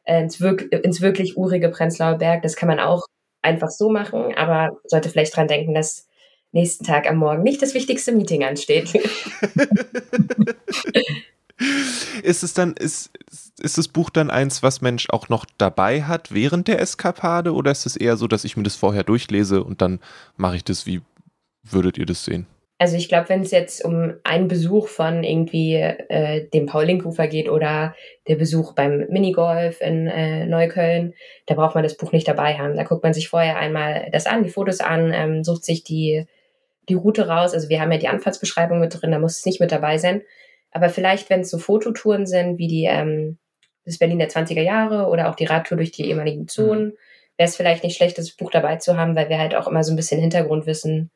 [0.04, 2.42] äh, ins, wirk ins wirklich urige Prenzlauer Berg.
[2.42, 3.06] Das kann man auch
[3.42, 6.06] einfach so machen, aber sollte vielleicht dran denken, dass
[6.52, 8.92] nächsten Tag am Morgen nicht das wichtigste Meeting ansteht.
[12.22, 13.10] ist es dann, ist,
[13.60, 17.70] ist das Buch dann eins, was Mensch auch noch dabei hat während der Eskapade oder
[17.70, 20.00] ist es eher so, dass ich mir das vorher durchlese und dann
[20.36, 20.84] mache ich das?
[20.84, 21.00] Wie
[21.62, 22.46] würdet ihr das sehen?
[22.80, 27.50] Also ich glaube, wenn es jetzt um einen Besuch von irgendwie äh, dem Paul-Link-Ufer geht
[27.50, 27.94] oder
[28.26, 31.12] der Besuch beim Minigolf in äh, Neukölln,
[31.44, 32.76] da braucht man das Buch nicht dabei haben.
[32.76, 36.24] Da guckt man sich vorher einmal das an, die Fotos an, ähm, sucht sich die,
[36.88, 37.52] die Route raus.
[37.52, 40.22] Also wir haben ja die Anfahrtsbeschreibung mit drin, da muss es nicht mit dabei sein.
[40.70, 43.36] Aber vielleicht, wenn es so Fototouren sind, wie die ähm,
[43.84, 46.96] das Berlin der 20er Jahre oder auch die Radtour durch die ehemaligen Zonen, mhm.
[47.36, 49.84] wäre es vielleicht nicht schlecht, das Buch dabei zu haben, weil wir halt auch immer
[49.84, 51.10] so ein bisschen Hintergrundwissen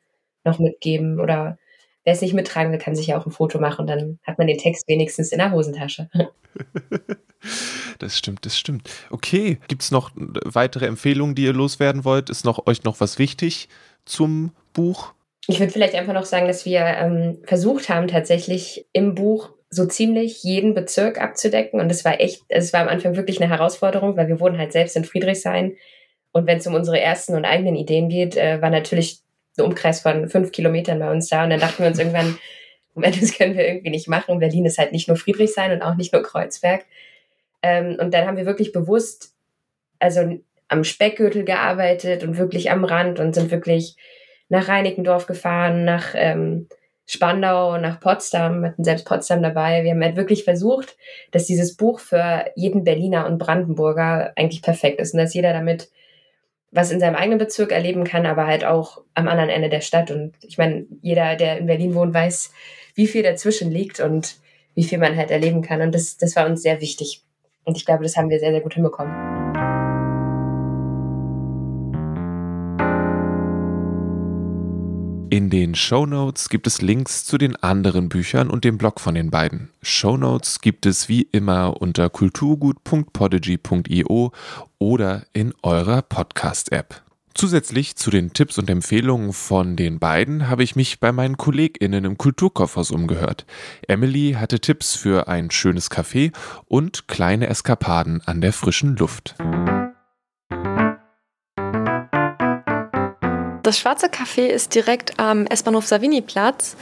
[0.45, 1.57] noch mitgeben oder
[2.03, 4.47] wer es nicht mittragen will, kann sich ja auch ein Foto machen, dann hat man
[4.47, 6.09] den Text wenigstens in der Hosentasche.
[7.99, 8.89] Das stimmt, das stimmt.
[9.09, 12.29] Okay, gibt es noch weitere Empfehlungen, die ihr loswerden wollt?
[12.29, 13.69] Ist noch, euch noch was wichtig
[14.05, 15.13] zum Buch?
[15.47, 19.85] Ich würde vielleicht einfach noch sagen, dass wir ähm, versucht haben, tatsächlich im Buch so
[19.85, 21.79] ziemlich jeden Bezirk abzudecken.
[21.79, 24.71] Und es war echt, es war am Anfang wirklich eine Herausforderung, weil wir wohnen halt
[24.71, 25.75] selbst in Friedrichshain.
[26.31, 29.19] Und wenn es um unsere ersten und eigenen Ideen geht, äh, war natürlich
[29.57, 31.43] ein Umkreis von fünf Kilometern bei uns da.
[31.43, 32.37] Und dann dachten wir uns irgendwann,
[32.93, 34.39] Moment, das können wir irgendwie nicht machen.
[34.39, 36.85] Berlin ist halt nicht nur Friedrichshain und auch nicht nur Kreuzberg.
[37.61, 39.33] Ähm, und dann haben wir wirklich bewusst,
[39.99, 43.95] also am Speckgürtel gearbeitet und wirklich am Rand und sind wirklich
[44.49, 46.67] nach Reinickendorf gefahren, nach ähm,
[47.07, 49.83] Spandau, nach Potsdam, hatten selbst Potsdam dabei.
[49.83, 50.97] Wir haben halt wirklich versucht,
[51.31, 55.89] dass dieses Buch für jeden Berliner und Brandenburger eigentlich perfekt ist und dass jeder damit
[56.75, 60.11] was in seinem eigenen Bezirk erleben kann, aber halt auch am anderen Ende der Stadt.
[60.11, 62.51] Und ich meine, jeder, der in Berlin wohnt, weiß,
[62.95, 64.35] wie viel dazwischen liegt und
[64.75, 65.81] wie viel man halt erleben kann.
[65.81, 67.23] Und das, das war uns sehr wichtig.
[67.63, 69.44] Und ich glaube, das haben wir sehr, sehr gut hinbekommen.
[75.29, 79.15] In den Show Notes gibt es Links zu den anderen Büchern und dem Blog von
[79.15, 79.69] den beiden.
[79.81, 84.31] Show Notes gibt es wie immer unter kulturgut.podigy.io
[84.77, 87.01] oder in eurer Podcast-App.
[87.33, 92.05] Zusätzlich zu den Tipps und Empfehlungen von den beiden habe ich mich bei meinen KollegInnen
[92.05, 93.45] im Kulturkaufhaus umgehört.
[93.87, 96.31] Emily hatte Tipps für ein schönes Café
[96.67, 99.35] und kleine Eskapaden an der frischen Luft.
[103.65, 106.75] Das Schwarze Café ist direkt am S-Bahnhof Savini-Platz.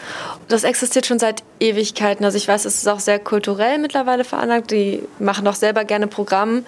[0.50, 2.26] Das existiert schon seit Ewigkeiten.
[2.26, 4.70] Also ich weiß, es ist auch sehr kulturell mittlerweile veranlagt.
[4.72, 6.66] Die machen auch selber gerne Programm.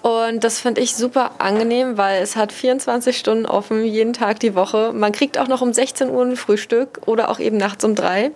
[0.00, 4.54] Und das finde ich super angenehm, weil es hat 24 Stunden offen, jeden Tag die
[4.54, 4.94] Woche.
[4.94, 8.30] Man kriegt auch noch um 16 Uhr ein Frühstück oder auch eben nachts um drei.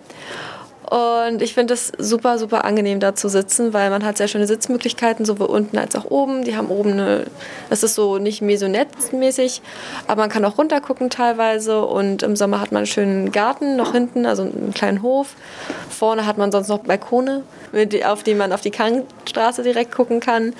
[0.89, 4.47] Und ich finde es super, super angenehm da zu sitzen, weil man hat sehr schöne
[4.47, 6.45] Sitzmöglichkeiten, sowohl unten als auch oben.
[6.45, 7.25] Die haben oben eine,
[7.69, 9.61] das ist so nicht Maisonette-mäßig,
[10.07, 11.83] aber man kann auch runtergucken teilweise.
[11.83, 15.35] Und im Sommer hat man einen schönen Garten noch hinten, also einen kleinen Hof.
[15.89, 17.43] Vorne hat man sonst noch Balkone,
[18.05, 20.53] auf die man auf die Kangstraße direkt gucken kann.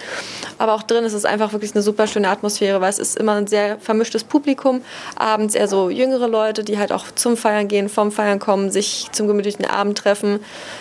[0.57, 3.35] Aber auch drin ist es einfach wirklich eine super schöne Atmosphäre, weil es ist immer
[3.35, 4.81] ein sehr vermischtes Publikum.
[5.15, 9.07] Abends eher so jüngere Leute, die halt auch zum Feiern gehen, vom Feiern kommen, sich
[9.13, 10.39] zum gemütlichen Abend treffen treffen.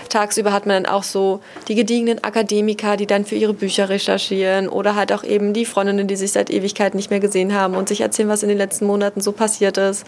[0.08, 4.68] Tagsüber hat man dann auch so die gediegenen Akademiker, die dann für ihre Bücher recherchieren
[4.68, 7.88] oder halt auch eben die Freundinnen, die sich seit Ewigkeiten nicht mehr gesehen haben und
[7.88, 10.06] sich erzählen, was in den letzten Monaten so passiert ist.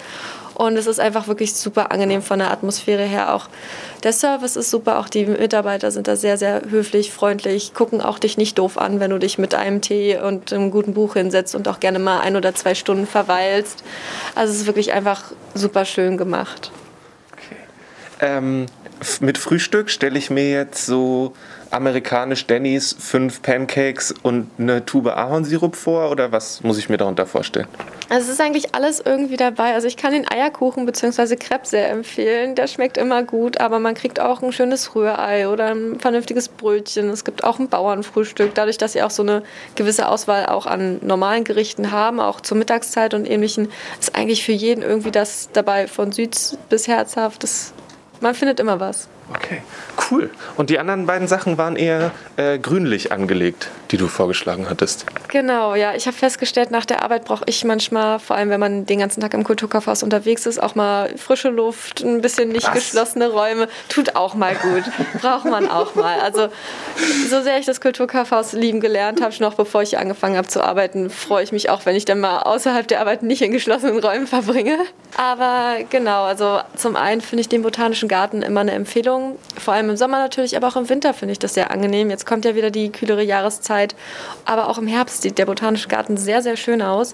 [0.54, 3.32] Und es ist einfach wirklich super angenehm von der Atmosphäre her.
[3.34, 3.48] Auch
[4.02, 8.18] der Service ist super, auch die Mitarbeiter sind da sehr, sehr höflich, freundlich, gucken auch
[8.18, 11.54] dich nicht doof an, wenn du dich mit einem Tee und einem guten Buch hinsetzt
[11.54, 13.84] und auch gerne mal ein oder zwei Stunden verweilst.
[14.34, 16.72] Also es ist wirklich einfach super schön gemacht.
[17.32, 17.56] Okay.
[18.20, 18.66] Ähm,
[19.20, 21.32] mit Frühstück stelle ich mir jetzt so
[21.70, 27.26] amerikanisch Denny's, fünf Pancakes und eine Tube Ahornsirup vor oder was muss ich mir darunter
[27.26, 27.68] vorstellen?
[28.08, 29.74] Also es ist eigentlich alles irgendwie dabei.
[29.74, 31.36] Also ich kann den Eierkuchen bzw.
[31.36, 32.54] Crepe sehr empfehlen.
[32.54, 37.10] Der schmeckt immer gut, aber man kriegt auch ein schönes Rührei oder ein vernünftiges Brötchen.
[37.10, 38.54] Es gibt auch ein Bauernfrühstück.
[38.54, 39.42] Dadurch, dass sie auch so eine
[39.74, 43.68] gewisse Auswahl auch an normalen Gerichten haben, auch zur Mittagszeit und ähnlichen,
[44.00, 47.42] ist eigentlich für jeden irgendwie das dabei von süß bis herzhaft.
[47.42, 47.74] Das
[48.20, 49.08] man findet immer was.
[49.34, 49.60] Okay,
[50.10, 50.30] cool.
[50.56, 55.04] Und die anderen beiden Sachen waren eher äh, grünlich angelegt, die du vorgeschlagen hattest.
[55.28, 55.94] Genau, ja.
[55.94, 59.20] Ich habe festgestellt, nach der Arbeit brauche ich manchmal, vor allem wenn man den ganzen
[59.20, 62.74] Tag im Kulturkaufhaus unterwegs ist, auch mal frische Luft, ein bisschen nicht Was?
[62.74, 63.68] geschlossene Räume.
[63.90, 64.84] Tut auch mal gut.
[65.20, 66.20] Braucht man auch mal.
[66.20, 66.48] Also,
[67.28, 71.10] so sehr ich das Kulturkaufhaus lieben gelernt habe, noch bevor ich angefangen habe zu arbeiten,
[71.10, 74.26] freue ich mich auch, wenn ich dann mal außerhalb der Arbeit nicht in geschlossenen Räumen
[74.26, 74.78] verbringe.
[75.16, 79.38] Aber genau, also zum einen finde ich den Botanischen Garten immer eine Empfehlung Stimmung.
[79.58, 82.10] Vor allem im Sommer natürlich, aber auch im Winter finde ich das sehr angenehm.
[82.10, 83.94] Jetzt kommt ja wieder die kühlere Jahreszeit.
[84.44, 87.12] Aber auch im Herbst sieht der Botanische Garten sehr, sehr schön aus.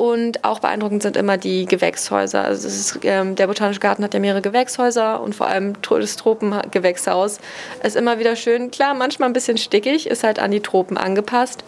[0.00, 2.42] Und auch beeindruckend sind immer die Gewächshäuser.
[2.42, 7.38] Also ist, ähm, der Botanische Garten hat ja mehrere Gewächshäuser und vor allem das Tropengewächshaus
[7.82, 8.70] ist immer wieder schön.
[8.70, 11.64] Klar, manchmal ein bisschen stickig, ist halt an die Tropen angepasst.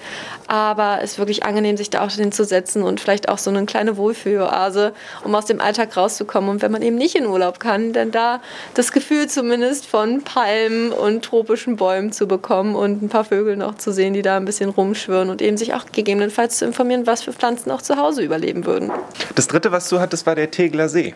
[0.46, 3.98] Aber es ist wirklich angenehm, sich da auch hinzusetzen und vielleicht auch so eine kleine
[3.98, 6.48] Wohlfühloase, um aus dem Alltag rauszukommen.
[6.48, 8.40] Und wenn man eben nicht in Urlaub kann, dann da
[8.72, 13.76] das Gefühl zumindest von Palmen und tropischen Bäumen zu bekommen und ein paar Vögel noch
[13.76, 17.22] zu sehen, die da ein bisschen rumschwirren und eben sich auch gegebenenfalls zu informieren, was
[17.22, 18.90] für Pflanzen auch zu Hause überleben würden.
[19.34, 21.14] Das dritte, was du hattest, war der Tegler See.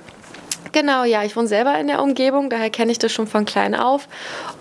[0.72, 3.74] Genau, ja, ich wohne selber in der Umgebung, daher kenne ich das schon von klein
[3.74, 4.08] auf.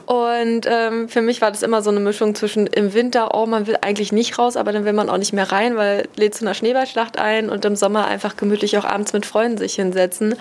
[0.05, 3.67] Und ähm, für mich war das immer so eine Mischung zwischen im Winter, oh, man
[3.67, 6.45] will eigentlich nicht raus, aber dann will man auch nicht mehr rein, weil lädt zu
[6.45, 10.35] einer Schneeballschlacht ein und im Sommer einfach gemütlich auch abends mit Freunden sich hinsetzen.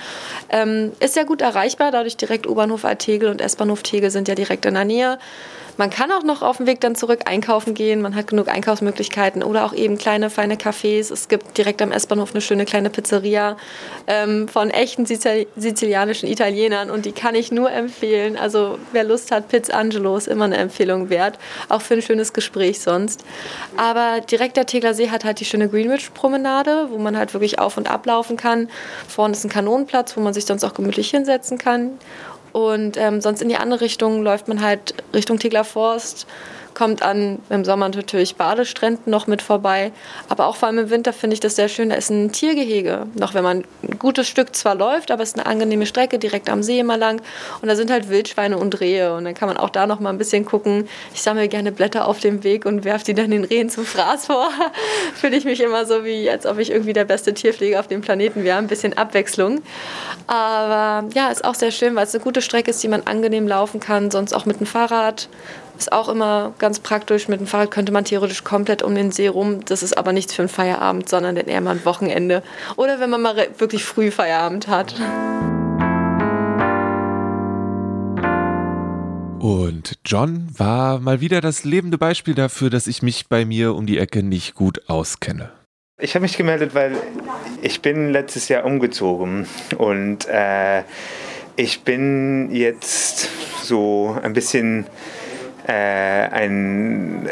[0.51, 4.67] Ähm, ist sehr gut erreichbar, dadurch direkt U-Bahnhof Altegel und S-Bahnhof Tegel sind ja direkt
[4.67, 5.19] in der Nähe.
[5.77, 8.01] Man kann auch noch auf dem Weg dann zurück einkaufen gehen.
[8.01, 11.13] Man hat genug Einkaufsmöglichkeiten oder auch eben kleine, feine Cafés.
[11.13, 13.57] Es gibt direkt am S-Bahnhof eine schöne kleine Pizzeria
[14.07, 18.37] ähm, von echten sizilianischen Italienern und die kann ich nur empfehlen.
[18.37, 22.81] Also wer Lust hat, Pizzangelo ist immer eine Empfehlung wert, auch für ein schönes Gespräch
[22.81, 23.25] sonst.
[23.77, 27.91] Aber direkt der Tegler hat halt die schöne Greenwich-Promenade, wo man halt wirklich auf und
[27.91, 28.69] ablaufen kann.
[29.09, 31.99] Vorne ist ein Kanonenplatz, wo man sich sonst auch gemütlich hinsetzen kann.
[32.55, 36.29] Und ähm, sonst in die andere Richtung läuft man halt Richtung Tegler Forst
[36.75, 39.93] kommt an im Sommer natürlich Badestränden noch mit vorbei.
[40.29, 41.91] Aber auch vor allem im Winter finde ich das sehr schön.
[41.91, 43.07] Da ist ein Tiergehege.
[43.15, 46.51] Noch wenn man ein gutes Stück zwar läuft, aber es ist eine angenehme Strecke direkt
[46.51, 47.23] am See immer lang.
[47.63, 49.15] Und da sind halt Wildschweine und Rehe.
[49.15, 50.89] Und dann kann man auch da noch mal ein bisschen gucken.
[51.15, 54.27] Ich sammle gerne Blätter auf dem Weg und werfe die dann den Rehen zum Fraß
[54.27, 54.49] vor.
[55.15, 58.01] Fühle ich mich immer so wie, als ob ich irgendwie der beste Tierpfleger auf dem
[58.01, 58.59] Planeten wäre.
[58.59, 59.63] Ein bisschen Abwechslung.
[60.27, 63.47] Aber ja, ist auch sehr schön, weil es eine gute Strecke ist, die man angenehm
[63.47, 64.11] laufen kann.
[64.11, 65.29] Sonst auch mit dem Fahrrad
[65.77, 67.29] ist auch immer ganz praktisch.
[67.29, 69.65] Mit dem Fahrrad könnte man theoretisch komplett um den See rum.
[69.65, 72.43] Das ist aber nichts für einen Feierabend, sondern eher mal ein Wochenende.
[72.77, 74.95] Oder wenn man mal wirklich früh Feierabend hat.
[79.41, 83.85] Und John war mal wieder das lebende Beispiel dafür, dass ich mich bei mir um
[83.85, 85.51] die Ecke nicht gut auskenne.
[86.01, 86.97] Ich habe mich gemeldet, weil
[87.61, 90.83] ich bin letztes Jahr umgezogen und äh,
[91.57, 93.29] ich bin jetzt
[93.63, 94.87] so ein bisschen
[95.67, 97.29] äh, ein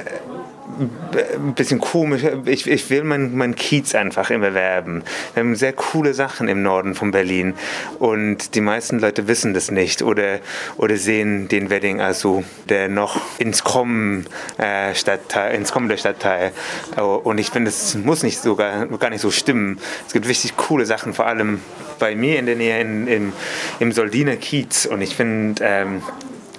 [1.37, 2.23] ein bisschen komisch.
[2.47, 5.03] Ich, ich will mein, mein Kiez einfach immer werben.
[5.35, 7.55] Wir haben sehr coole Sachen im Norden von Berlin
[7.99, 10.39] und die meisten Leute wissen das nicht oder,
[10.77, 14.27] oder sehen den Wedding als so der noch ins Kommen
[14.59, 16.53] äh, Stadtteil, ins kommende Stadtteil.
[16.97, 19.79] Und ich finde, das muss nicht sogar gar nicht so stimmen.
[20.07, 21.61] Es gibt richtig coole Sachen, vor allem
[21.99, 23.33] bei mir in der Nähe in, in
[23.79, 24.87] im Soldiner Kiez.
[24.87, 26.03] Und ich finde, ähm,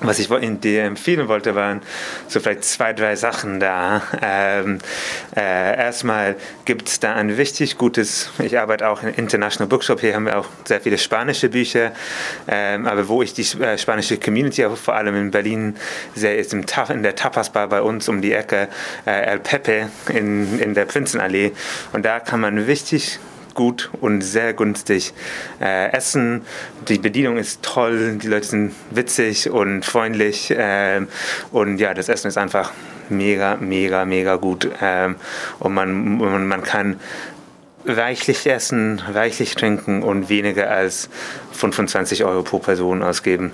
[0.02, 0.28] was ich
[0.60, 1.82] dir empfehlen wollte, waren
[2.28, 4.02] so vielleicht zwei, drei Sachen da.
[4.22, 4.80] Ähm,
[5.36, 10.16] äh, erstmal gibt es da ein richtig gutes, ich arbeite auch in International Bookshop, hier
[10.16, 11.92] haben wir auch sehr viele spanische Bücher,
[12.48, 15.76] ähm, aber wo ich die äh, spanische Community vor allem in Berlin
[16.16, 18.68] sehe, ist im in der Tapas Bar bei uns um die Ecke,
[19.06, 21.52] äh, El Pepe in, in der Prinzenallee.
[21.94, 23.20] Und da kann man richtig
[23.54, 25.14] gut und sehr günstig
[25.62, 26.42] äh, essen.
[26.88, 31.02] Die Bedienung ist toll, die Leute sind witzig und freundlich äh,
[31.52, 32.72] und ja, das Essen ist einfach
[33.10, 35.10] mega, mega, mega gut äh,
[35.60, 37.00] und man, man kann
[37.86, 41.10] reichlich essen, reichlich trinken und weniger als
[41.54, 43.54] 25 Euro pro Person ausgeben.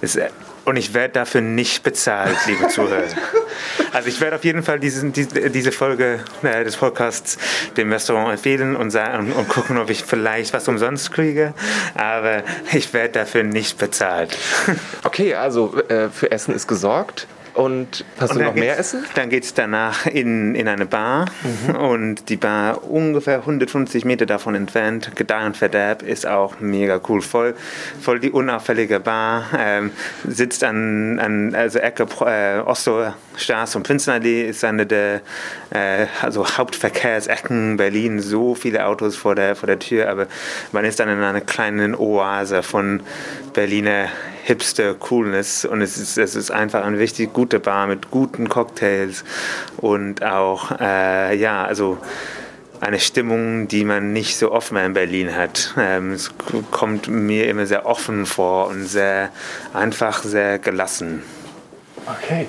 [0.00, 0.18] Das
[0.64, 3.04] und ich werde dafür nicht bezahlt, liebe Zuhörer.
[3.92, 7.38] Also ich werde auf jeden Fall diesen, diese, diese Folge äh, des Podcasts
[7.76, 11.54] dem Restaurant empfehlen und, sagen, und gucken, ob ich vielleicht was umsonst kriege.
[11.94, 12.42] Aber
[12.72, 14.36] ich werde dafür nicht bezahlt.
[15.04, 17.26] Okay, also äh, für Essen ist gesorgt.
[17.56, 19.02] Und hast und du noch mehr Essen?
[19.14, 21.76] Dann geht es danach in, in eine Bar mhm.
[21.76, 25.12] und die Bar ungefähr 150 Meter davon entfernt.
[25.14, 27.22] Gedeih und Verderb ist auch mega cool.
[27.22, 27.54] Voll,
[27.98, 29.44] voll die unauffällige Bar.
[29.58, 29.90] Ähm,
[30.28, 35.22] sitzt an, an also Ecke äh, Osloer Straße und Prinzenallee ist eine der
[35.70, 38.20] äh, also Hauptverkehrsecken Berlin.
[38.20, 40.26] So viele Autos vor der, vor der Tür, aber
[40.72, 43.00] man ist dann in einer kleinen Oase von
[43.54, 44.08] Berliner
[44.46, 49.24] hipster Coolness und es ist, es ist einfach eine richtig gute Bar mit guten Cocktails
[49.78, 51.98] und auch, äh, ja, also
[52.80, 55.74] eine Stimmung, die man nicht so oft mehr in Berlin hat.
[55.76, 56.30] Ähm, es
[56.70, 59.30] kommt mir immer sehr offen vor und sehr
[59.74, 61.24] einfach, sehr gelassen.
[62.06, 62.46] Okay.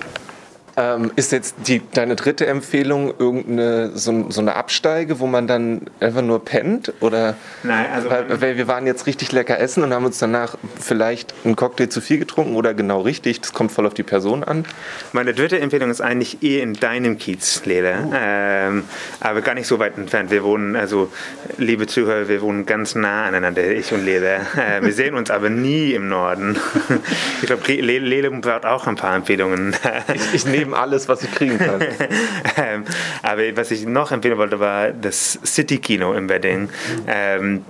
[0.80, 5.82] Ähm, ist jetzt die, deine dritte Empfehlung irgendeine so, so, eine Absteige, wo man dann
[6.00, 6.94] einfach nur pennt?
[7.00, 10.56] Oder Nein, also weil, weil, wir waren jetzt richtig lecker essen und haben uns danach
[10.80, 13.42] vielleicht einen Cocktail zu viel getrunken oder genau richtig.
[13.42, 14.66] Das kommt voll auf die Person an.
[15.14, 17.98] Meine dritte Empfehlung ist eigentlich eh in deinem Kiez, Lele.
[18.06, 18.14] Oh.
[18.16, 18.84] Ähm,
[19.20, 20.30] aber gar nicht so weit entfernt.
[20.30, 21.12] Wir wohnen, also
[21.58, 24.42] liebe Zuhörer, wir wohnen ganz nah aneinander, ich und Lele.
[24.56, 26.56] Äh, wir sehen uns aber nie im Norden.
[27.42, 29.76] ich glaube, Lele, Lele braucht auch ein paar Empfehlungen.
[30.14, 31.82] ich, ich nehme nehme alles, was ich kriegen kann.
[32.58, 32.84] ähm,
[33.24, 36.70] aber was ich noch empfehlen wollte, war das City Kino im Wedding.
[37.08, 37.66] Ähm,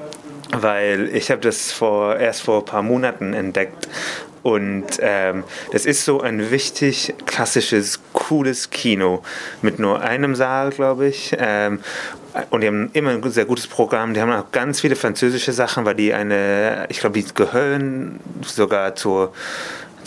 [0.51, 3.89] weil ich habe das vor, erst vor ein paar Monaten entdeckt
[4.43, 9.21] und ähm, das ist so ein wichtig klassisches, cooles Kino
[9.61, 11.35] mit nur einem Saal, glaube ich.
[11.37, 11.79] Ähm,
[12.49, 14.13] und die haben immer ein sehr gutes Programm.
[14.13, 18.95] Die haben auch ganz viele französische Sachen, weil die eine, ich glaube, die gehören sogar
[18.95, 19.33] zur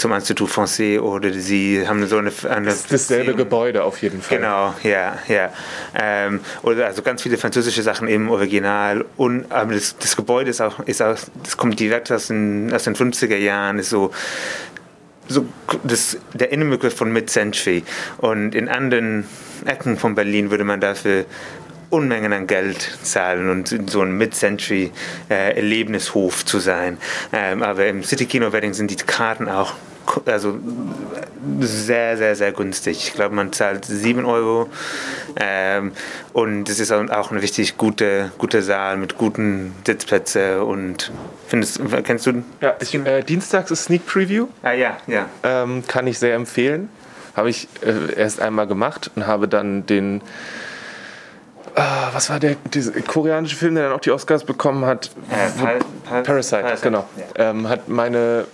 [0.00, 2.32] zum Institut Français oder sie haben so eine.
[2.48, 4.38] eine das ist dasselbe Gebäude auf jeden Fall.
[4.38, 5.52] Genau, ja, ja.
[5.94, 9.04] Ähm, oder also ganz viele französische Sachen im Original.
[9.16, 12.84] Und aber das, das Gebäude ist auch, ist auch, das kommt direkt aus den, aus
[12.84, 14.10] den 50er Jahren, ist so
[15.28, 15.44] so
[15.84, 17.84] das, der Innenbegriff von Mid-Century.
[18.18, 19.28] Und in anderen
[19.64, 21.24] Ecken von Berlin würde man dafür
[21.90, 26.98] Unmengen an Geld zahlen und so einem Mid-Century-Erlebnishof äh, zu sein.
[27.32, 29.74] Ähm, aber im City Kino Wedding sind die Karten auch
[30.26, 30.58] also
[31.60, 32.98] sehr, sehr, sehr günstig.
[33.06, 34.68] Ich glaube, man zahlt 7 Euro
[35.36, 35.92] ähm,
[36.32, 41.10] und es ist auch ein richtig guter gute Saal mit guten Sitzplätzen und
[41.46, 42.42] findest, kennst du?
[42.60, 44.48] Ja, ich, äh, dienstags ist Sneak Preview.
[44.62, 45.26] Ah ja, ja.
[45.42, 46.88] Ähm, kann ich sehr empfehlen.
[47.36, 50.22] Habe ich äh, erst einmal gemacht und habe dann den
[51.76, 55.10] Uh, was war der dieser koreanische Film, der dann auch die Oscars bekommen hat?
[55.30, 55.50] Äh,
[56.04, 57.08] Par Parasite, Parasite, genau.
[57.16, 57.50] Ja.
[57.50, 58.46] Ähm, hat meine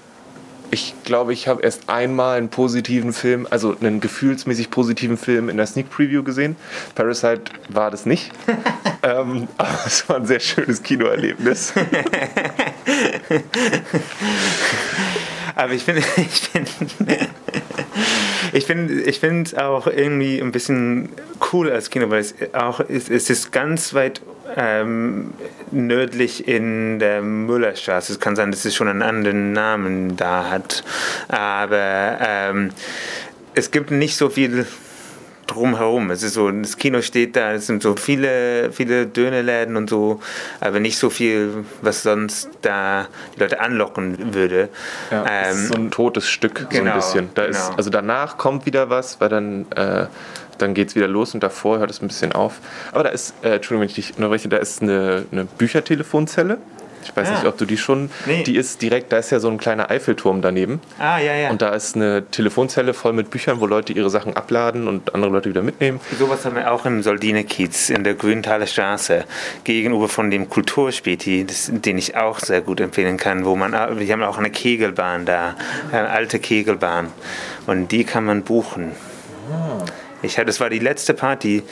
[0.70, 5.56] ich glaube, ich habe erst einmal einen positiven Film, also einen gefühlsmäßig positiven Film in
[5.56, 6.56] der Sneak Preview gesehen.
[6.94, 8.30] Parasite war das nicht.
[9.02, 11.72] ähm, aber es war ein sehr schönes Kinoerlebnis.
[15.54, 16.70] aber ich finde, ich finde,
[18.52, 21.10] ich finde, ich finde auch irgendwie ein bisschen
[21.52, 24.20] cool als Kino, weil es auch es, es ist ganz weit
[24.56, 25.32] ähm,
[25.70, 28.12] nördlich in der Müllerstraße.
[28.12, 30.84] Es kann sein, dass es schon einen anderen Namen da hat.
[31.28, 32.70] Aber ähm,
[33.54, 34.66] es gibt nicht so viel
[35.46, 36.10] drumherum.
[36.10, 40.20] Es ist so, das Kino steht da, es sind so viele, viele Dönerläden und so,
[40.60, 44.68] aber nicht so viel, was sonst da die Leute anlocken würde.
[45.10, 47.30] Ja, ähm, so ein totes Stück, genau, so ein genau, bisschen.
[47.34, 47.58] Da genau.
[47.58, 50.06] ist, also danach kommt wieder was, weil dann äh,
[50.58, 52.60] dann geht es wieder los und davor hört es ein bisschen auf.
[52.92, 56.58] Aber da ist, äh, Entschuldigung, wenn ich dich unterbreche, da ist eine, eine Büchertelefonzelle.
[57.06, 57.32] Ich weiß ah.
[57.34, 58.10] nicht, ob du die schon.
[58.26, 58.42] Nee.
[58.42, 60.80] Die ist direkt, da ist ja so ein kleiner Eiffelturm daneben.
[60.98, 61.50] Ah, ja, ja.
[61.50, 65.30] Und da ist eine Telefonzelle voll mit Büchern, wo Leute ihre Sachen abladen und andere
[65.30, 66.00] Leute wieder mitnehmen.
[66.18, 69.24] Sowas haben wir auch im Soldine-Kiez in der Grüntaler Straße
[69.62, 74.22] gegenüber von dem Kulturspäti, den ich auch sehr gut empfehlen kann, wo man, wir haben
[74.22, 75.54] auch eine Kegelbahn da,
[75.92, 77.12] eine alte Kegelbahn.
[77.66, 78.92] Und die kann man buchen.
[79.52, 79.84] Ah.
[80.22, 81.62] Ich, das war die letzte Party,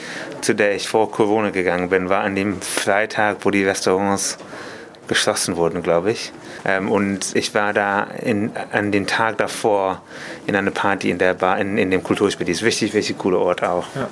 [0.41, 4.37] zu der ich vor Corona gegangen bin, war an dem Freitag, wo die Restaurants
[5.07, 6.31] geschlossen wurden, glaube ich.
[6.65, 10.01] Ähm, und ich war da in, an dem Tag davor
[10.47, 12.47] in einer Party in der Bar, in, in dem Kulturspiel.
[12.47, 13.85] Das ist richtig, richtig cooler Ort auch.
[13.95, 14.09] Ja.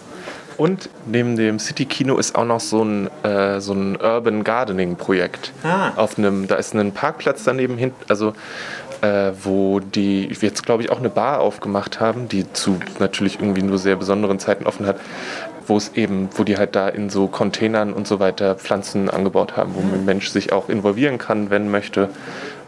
[0.58, 4.96] Und neben dem City Kino ist auch noch so ein, äh, so ein Urban Gardening
[4.96, 5.52] Projekt.
[5.64, 5.92] Ah.
[5.96, 8.34] Auf einem, da ist ein Parkplatz daneben hin, also
[9.04, 13.62] äh, wo die jetzt, glaube ich, auch eine Bar aufgemacht haben, die zu natürlich irgendwie
[13.62, 14.96] nur sehr besonderen Zeiten offen hat,
[15.68, 19.58] wo es eben, wo die halt da in so Containern und so weiter Pflanzen angebaut
[19.58, 22.08] haben, wo ein Mensch sich auch involvieren kann, wenn möchte.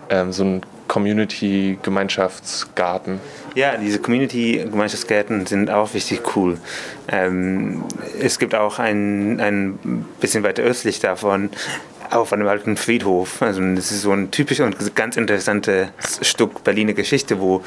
[0.09, 3.19] Ähm, so ein Community-Gemeinschaftsgarten.
[3.55, 6.59] Ja, diese Community-Gemeinschaftsgärten sind auch richtig cool.
[7.07, 7.85] Ähm,
[8.19, 11.49] es gibt auch ein, ein bisschen weiter östlich davon
[12.11, 13.41] auf einem alten Friedhof.
[13.41, 15.89] Also das ist so ein typisches und ganz interessantes
[16.21, 17.63] Stück Berliner Geschichte, wo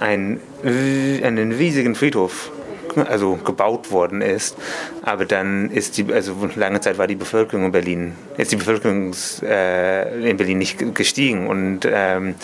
[0.00, 2.50] ein, einen riesigen Friedhof
[2.96, 4.56] also gebaut worden ist.
[5.02, 9.14] Aber dann ist die, also lange Zeit war die Bevölkerung in Berlin, ist die Bevölkerung
[9.42, 12.34] äh, in Berlin nicht gestiegen und ähm,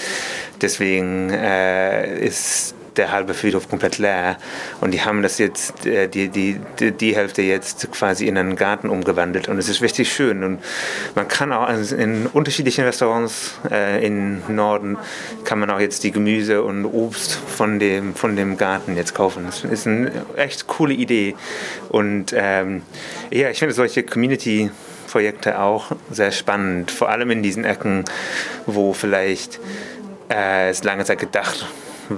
[0.60, 4.36] deswegen äh, ist der halbe Friedhof komplett leer.
[4.80, 8.88] Und die haben das jetzt, äh, die, die, die, Hälfte jetzt quasi in einen Garten
[8.88, 9.48] umgewandelt.
[9.48, 10.44] Und es ist richtig schön.
[10.44, 10.60] Und
[11.14, 14.98] man kann auch in unterschiedlichen Restaurants äh, im Norden
[15.44, 19.46] kann man auch jetzt die Gemüse und Obst von dem, von dem Garten jetzt kaufen.
[19.46, 21.34] Das ist eine echt coole Idee.
[21.88, 22.82] Und ähm,
[23.30, 24.70] ja, ich finde solche Community
[25.10, 28.04] Projekte auch sehr spannend, vor allem in diesen Ecken,
[28.64, 29.60] wo vielleicht
[30.30, 31.66] äh, es lange Zeit gedacht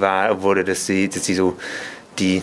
[0.00, 1.56] war, wurde, dass sie, dass sie so
[2.18, 2.42] die,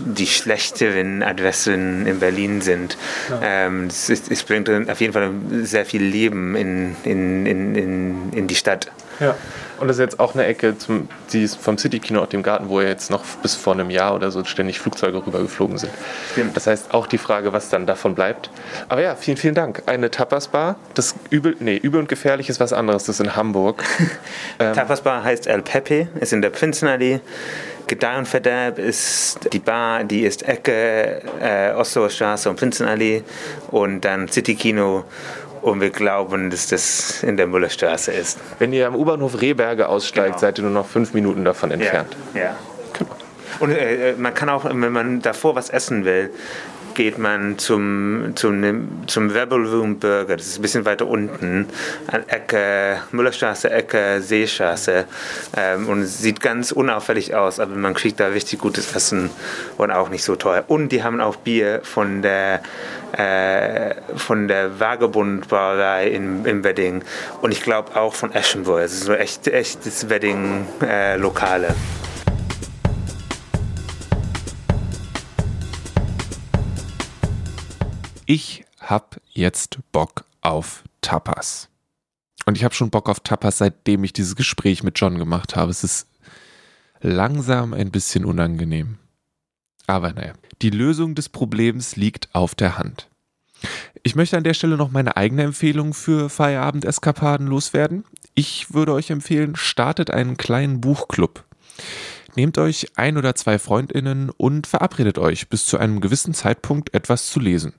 [0.00, 2.96] die schlechteren Adressen in Berlin sind.
[3.30, 3.66] Ja.
[3.66, 5.30] Ähm, es, bringt auf jeden Fall
[5.62, 8.90] sehr viel Leben in, in, in, in die Stadt.
[9.20, 9.34] Ja.
[9.80, 12.68] Und das ist jetzt auch eine Ecke, zum, die ist vom Citykino auf dem Garten,
[12.68, 15.92] wo jetzt noch bis vor einem Jahr oder so ständig Flugzeuge rübergeflogen sind.
[16.32, 16.56] Stimmt.
[16.56, 18.50] Das heißt auch die Frage, was dann davon bleibt.
[18.88, 19.82] Aber ja, vielen, vielen Dank.
[19.86, 23.84] Eine Tapas-Bar, das übel, nee, übel und gefährlich ist was anderes, das ist in Hamburg.
[24.58, 27.20] ähm, Tapas-Bar heißt El Pepe, ist in der Prinzenallee.
[27.86, 33.22] Gedeih und Verderb ist die Bar, die ist Ecke äh, Osloer Straße und Prinzenallee
[33.70, 35.04] und dann Citykino
[35.64, 38.38] und wir glauben, dass das in der Müllerstraße ist.
[38.58, 40.38] Wenn ihr am U-Bahnhof Rehberge aussteigt, genau.
[40.38, 42.14] seid ihr nur noch fünf Minuten davon entfernt.
[42.34, 42.40] Ja.
[42.40, 42.56] ja.
[42.92, 43.10] Genau.
[43.60, 46.30] Und äh, äh, man kann auch, wenn man davor was essen will,
[46.94, 50.36] geht man zum, zum, zum Rebel Burger.
[50.36, 51.66] Das ist ein bisschen weiter unten,
[52.06, 55.04] an Ecke Müllerstraße, Ecke Seestraße.
[55.56, 59.30] Ähm, und sieht ganz unauffällig aus, aber man kriegt da richtig gutes Essen
[59.76, 60.64] und auch nicht so teuer.
[60.68, 62.60] Und die haben auch Bier von der
[63.16, 67.02] äh, von der Vagabundbrauerei in, in Wedding
[67.42, 68.80] und ich glaube auch von Eschenburg.
[68.80, 71.68] Es ist so echt echtes Wedding-Lokale.
[71.68, 72.03] Äh,
[78.26, 81.68] ich habe jetzt Bock auf Tapas.
[82.46, 85.70] Und ich habe schon Bock auf Tapas, seitdem ich dieses Gespräch mit John gemacht habe.
[85.70, 86.06] Es ist
[87.00, 88.98] langsam ein bisschen unangenehm.
[89.86, 93.08] Aber naja, die Lösung des Problems liegt auf der Hand.
[94.02, 98.04] Ich möchte an der Stelle noch meine eigene Empfehlung für Feierabend-Eskapaden loswerden.
[98.34, 101.44] Ich würde euch empfehlen, startet einen kleinen Buchclub.
[102.36, 107.28] Nehmt euch ein oder zwei Freundinnen und verabredet euch, bis zu einem gewissen Zeitpunkt etwas
[107.28, 107.74] zu lesen.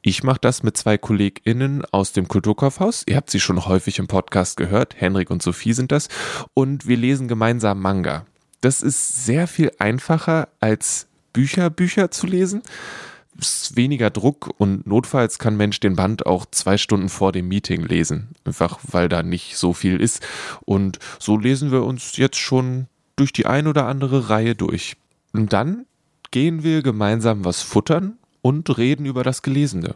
[0.00, 3.04] Ich mache das mit zwei KollegInnen aus dem Kulturkaufhaus.
[3.06, 4.94] Ihr habt sie schon häufig im Podcast gehört.
[4.98, 6.08] Henrik und Sophie sind das.
[6.54, 8.26] Und wir lesen gemeinsam Manga.
[8.62, 12.62] Das ist sehr viel einfacher als Bücher, Bücher zu lesen.
[13.38, 17.48] Es ist weniger Druck und notfalls kann Mensch den Band auch zwei Stunden vor dem
[17.48, 18.28] Meeting lesen.
[18.44, 20.20] Einfach weil da nicht so viel ist.
[20.64, 24.96] Und so lesen wir uns jetzt schon durch die ein oder andere Reihe durch.
[25.32, 25.86] Und dann
[26.30, 29.94] gehen wir gemeinsam was futtern und reden über das Gelesene.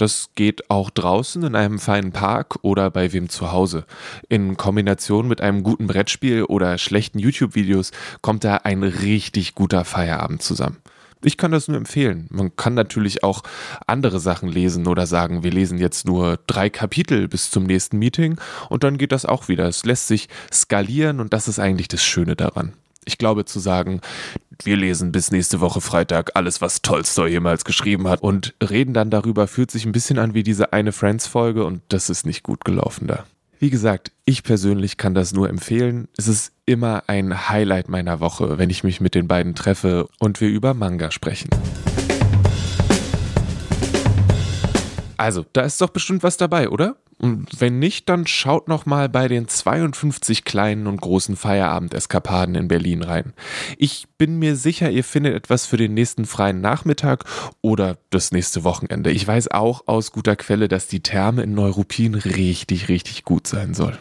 [0.00, 3.84] Das geht auch draußen in einem feinen Park oder bei wem zu Hause.
[4.30, 7.90] In Kombination mit einem guten Brettspiel oder schlechten YouTube-Videos
[8.22, 10.78] kommt da ein richtig guter Feierabend zusammen.
[11.22, 12.26] Ich kann das nur empfehlen.
[12.30, 13.42] Man kann natürlich auch
[13.86, 18.40] andere Sachen lesen oder sagen, wir lesen jetzt nur drei Kapitel bis zum nächsten Meeting
[18.70, 19.66] und dann geht das auch wieder.
[19.66, 22.72] Es lässt sich skalieren und das ist eigentlich das Schöne daran.
[23.04, 24.00] Ich glaube zu sagen,
[24.62, 29.10] wir lesen bis nächste Woche Freitag alles, was Tolstoy jemals geschrieben hat und reden dann
[29.10, 32.64] darüber, fühlt sich ein bisschen an wie diese eine Friends-Folge und das ist nicht gut
[32.64, 33.24] gelaufen da.
[33.62, 36.08] Wie gesagt, ich persönlich kann das nur empfehlen.
[36.16, 40.40] Es ist immer ein Highlight meiner Woche, wenn ich mich mit den beiden treffe und
[40.40, 41.50] wir über Manga sprechen.
[45.18, 46.96] Also, da ist doch bestimmt was dabei, oder?
[47.20, 52.66] Und wenn nicht, dann schaut noch mal bei den 52 kleinen und großen Feierabendeskapaden in
[52.66, 53.34] Berlin rein.
[53.76, 57.24] Ich bin mir sicher, ihr findet etwas für den nächsten freien Nachmittag
[57.60, 59.10] oder das nächste Wochenende.
[59.10, 63.74] Ich weiß auch aus guter Quelle, dass die Therme in Neuruppin richtig, richtig gut sein
[63.74, 63.98] soll.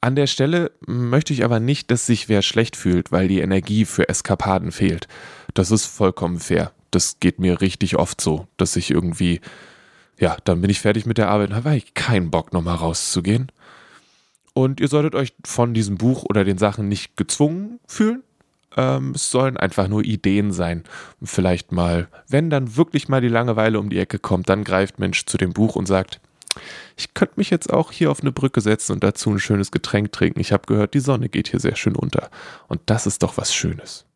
[0.00, 3.84] An der Stelle möchte ich aber nicht, dass sich wer schlecht fühlt, weil die Energie
[3.84, 5.06] für Eskapaden fehlt.
[5.54, 6.72] Das ist vollkommen fair.
[6.90, 9.40] Das geht mir richtig oft so, dass ich irgendwie
[10.18, 13.50] ja, dann bin ich fertig mit der Arbeit und habe ich keinen Bock, nochmal rauszugehen.
[14.52, 18.22] Und ihr solltet euch von diesem Buch oder den Sachen nicht gezwungen fühlen.
[18.76, 20.84] Ähm, es sollen einfach nur Ideen sein.
[21.22, 25.26] Vielleicht mal, wenn dann wirklich mal die Langeweile um die Ecke kommt, dann greift Mensch
[25.26, 26.20] zu dem Buch und sagt,
[26.96, 30.12] ich könnte mich jetzt auch hier auf eine Brücke setzen und dazu ein schönes Getränk
[30.12, 30.38] trinken.
[30.40, 32.30] Ich habe gehört, die Sonne geht hier sehr schön unter.
[32.68, 34.06] Und das ist doch was Schönes.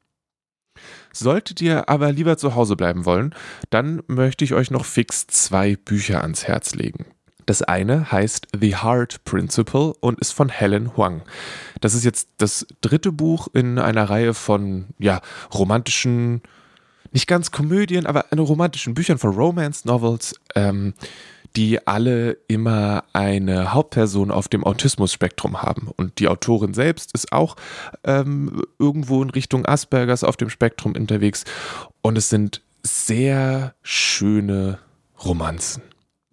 [1.19, 3.35] Solltet ihr aber lieber zu Hause bleiben wollen,
[3.71, 7.07] dann möchte ich euch noch fix zwei Bücher ans Herz legen.
[7.45, 11.23] Das eine heißt The Heart Principle und ist von Helen Huang.
[11.81, 15.21] Das ist jetzt das dritte Buch in einer Reihe von ja,
[15.53, 16.43] romantischen,
[17.11, 20.95] nicht ganz Komödien, aber romantischen Büchern von Romance Novels, ähm,
[21.57, 25.89] die alle immer eine Hauptperson auf dem Autismus-Spektrum haben.
[25.97, 27.57] Und die Autorin selbst ist auch
[28.05, 31.45] ähm, irgendwo in Richtung Aspergers auf dem Spektrum unterwegs.
[32.03, 34.79] Und es sind sehr schöne
[35.25, 35.83] Romanzen.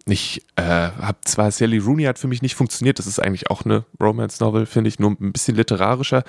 [0.08, 3.64] Ich äh, habe zwar Sally Rooney hat für mich nicht funktioniert, das ist eigentlich auch
[3.64, 6.22] eine Romance-Novel, finde ich, nur ein bisschen literarischer.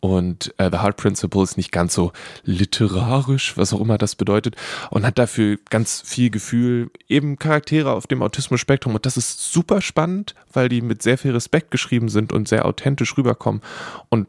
[0.00, 4.56] Und äh, The Heart Principle ist nicht ganz so literarisch, was auch immer das bedeutet,
[4.90, 8.94] und hat dafür ganz viel Gefühl, eben Charaktere auf dem Autismus-Spektrum.
[8.94, 12.64] Und das ist super spannend, weil die mit sehr viel Respekt geschrieben sind und sehr
[12.64, 13.60] authentisch rüberkommen.
[14.08, 14.26] Und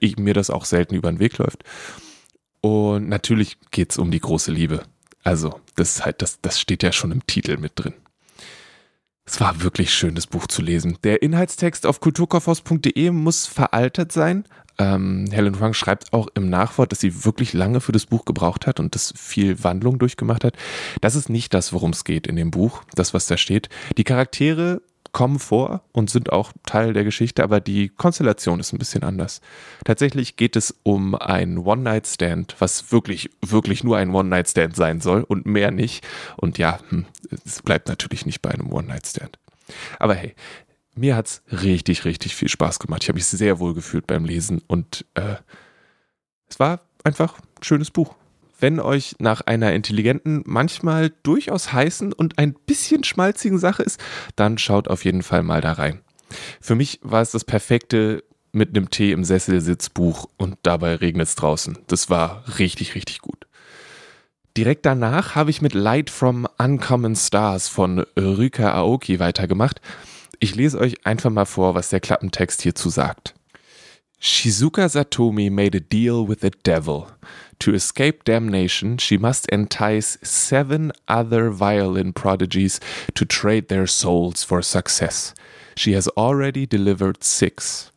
[0.00, 1.64] ich, mir das auch selten über den Weg läuft.
[2.60, 4.82] Und natürlich geht es um die große Liebe.
[5.24, 7.94] Also, das ist halt, das, das steht ja schon im Titel mit drin.
[9.30, 10.96] Es war wirklich schön, das Buch zu lesen.
[11.04, 14.44] Der Inhaltstext auf kulturkaufhaus.de muss veraltet sein,
[14.78, 18.66] ähm, Helen Huang schreibt auch im Nachwort, dass sie wirklich lange für das Buch gebraucht
[18.66, 20.54] hat und das viel Wandlung durchgemacht hat.
[21.02, 23.68] Das ist nicht das, worum es geht in dem Buch, das, was da steht.
[23.98, 24.80] Die Charaktere
[25.12, 29.40] kommen vor und sind auch Teil der Geschichte, aber die Konstellation ist ein bisschen anders.
[29.84, 35.46] Tatsächlich geht es um einen One-Night-Stand, was wirklich, wirklich nur ein One-Night-Stand sein soll und
[35.46, 36.06] mehr nicht.
[36.36, 37.06] Und ja, hm,
[37.44, 39.38] es bleibt natürlich nicht bei einem One-Night-Stand.
[39.98, 40.34] Aber hey,
[40.94, 43.02] mir hat es richtig, richtig viel Spaß gemacht.
[43.02, 45.36] Ich habe mich sehr wohl gefühlt beim Lesen und äh,
[46.48, 48.14] es war einfach ein schönes Buch.
[48.58, 54.00] Wenn euch nach einer intelligenten, manchmal durchaus heißen und ein bisschen schmalzigen Sache ist,
[54.34, 56.00] dann schaut auf jeden Fall mal da rein.
[56.60, 61.28] Für mich war es das perfekte mit einem Tee im Sessel Sitzbuch und dabei regnet
[61.28, 61.78] es draußen.
[61.86, 63.46] Das war richtig, richtig gut.
[64.56, 69.80] Direkt danach habe ich mit Light from Uncommon Stars von Ryuka Aoki weitergemacht.
[70.40, 73.34] Ich lese euch einfach mal vor, was der Klappentext hierzu sagt.
[74.20, 77.10] Shizuka Satomi made a deal with the devil.
[77.60, 82.80] To escape damnation, she must entice seven other violin prodigies
[83.14, 85.34] to trade their souls for success.
[85.76, 87.92] She has already delivered six.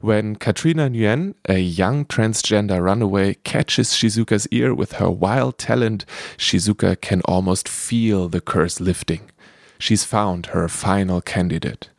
[0.00, 6.04] When Katrina Nguyen, a young transgender runaway, catches Shizuka's ear with her wild talent,
[6.36, 9.30] Shizuka can almost feel the curse lifting
[9.78, 11.90] she's found her final candidate.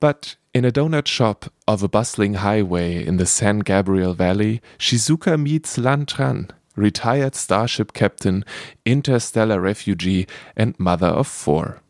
[0.00, 5.40] But in a donut shop of a bustling highway in the San Gabriel Valley, Shizuka
[5.40, 8.44] meets Lan Tran, retired starship captain,
[8.84, 10.26] interstellar refugee,
[10.56, 11.80] and mother of four.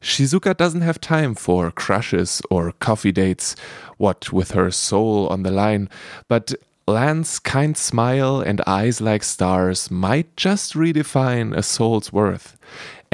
[0.00, 3.56] Shizuka doesn't have time for crushes or coffee dates,
[3.96, 5.88] what with her soul on the line,
[6.28, 6.54] but
[6.86, 12.58] Lan's kind smile and eyes like stars might just redefine a soul's worth.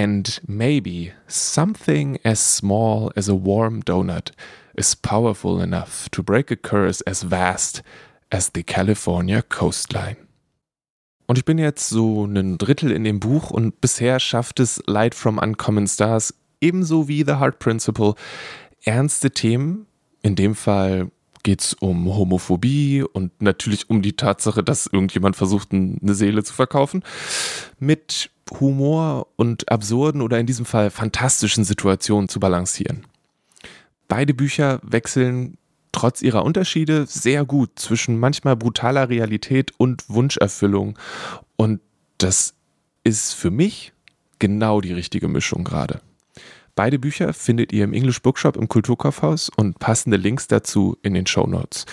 [0.00, 4.30] And maybe something as small as a warm donut
[4.74, 7.82] is powerful enough to break a curse as vast
[8.32, 10.16] as the California coastline.
[11.26, 15.14] Und ich bin jetzt so ein Drittel in dem Buch und bisher schafft es Light
[15.14, 16.32] from Uncommon Stars
[16.62, 18.14] ebenso wie The Heart Principle
[18.86, 19.84] ernste Themen,
[20.22, 21.10] in dem Fall
[21.42, 26.52] geht es um Homophobie und natürlich um die Tatsache, dass irgendjemand versucht, eine Seele zu
[26.52, 27.02] verkaufen,
[27.78, 33.06] mit Humor und absurden oder in diesem Fall fantastischen Situationen zu balancieren.
[34.08, 35.56] Beide Bücher wechseln
[35.92, 40.98] trotz ihrer Unterschiede sehr gut zwischen manchmal brutaler Realität und Wunscherfüllung.
[41.56, 41.80] Und
[42.18, 42.54] das
[43.04, 43.92] ist für mich
[44.38, 46.00] genau die richtige Mischung gerade.
[46.74, 51.26] Beide Bücher findet ihr im English Bookshop im Kulturkaufhaus und passende Links dazu in den
[51.26, 51.86] Show Notes.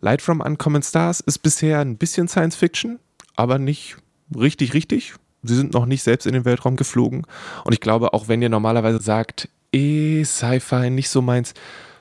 [0.00, 2.98] Light from Uncommon Stars ist bisher ein bisschen Science Fiction,
[3.34, 3.96] aber nicht
[4.34, 5.14] richtig, richtig.
[5.42, 7.26] Sie sind noch nicht selbst in den Weltraum geflogen.
[7.64, 11.54] Und ich glaube, auch wenn ihr normalerweise sagt, eh, Sci-Fi nicht so meins,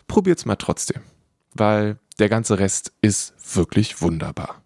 [0.07, 1.01] probiert's mal trotzdem.
[1.53, 4.61] Weil der ganze Rest ist wirklich wunderbar.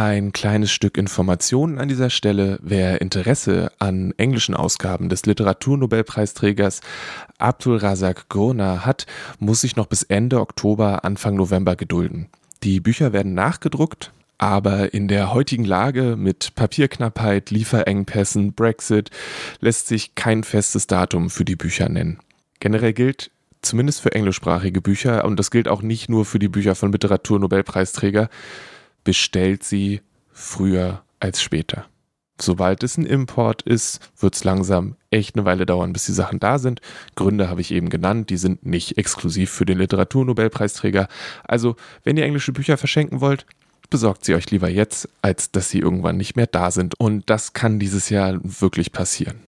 [0.00, 2.60] Ein kleines Stück Informationen an dieser Stelle.
[2.62, 6.82] Wer Interesse an englischen Ausgaben des Literaturnobelpreisträgers
[7.38, 9.06] Abdul Razak Gurna hat,
[9.40, 12.28] muss sich noch bis Ende Oktober, Anfang November gedulden.
[12.62, 19.10] Die Bücher werden nachgedruckt, aber in der heutigen Lage mit Papierknappheit, Lieferengpässen, Brexit
[19.58, 22.20] lässt sich kein festes Datum für die Bücher nennen.
[22.60, 23.32] Generell gilt,
[23.62, 28.28] zumindest für englischsprachige Bücher, und das gilt auch nicht nur für die Bücher von Literaturnobelpreisträger,
[29.08, 31.86] bestellt sie früher als später.
[32.38, 36.40] Sobald es ein Import ist, wird es langsam echt eine Weile dauern, bis die Sachen
[36.40, 36.82] da sind.
[37.14, 41.08] Gründe habe ich eben genannt, die sind nicht exklusiv für den Literaturnobelpreisträger.
[41.44, 43.46] Also, wenn ihr englische Bücher verschenken wollt,
[43.88, 47.00] besorgt sie euch lieber jetzt, als dass sie irgendwann nicht mehr da sind.
[47.00, 49.38] Und das kann dieses Jahr wirklich passieren.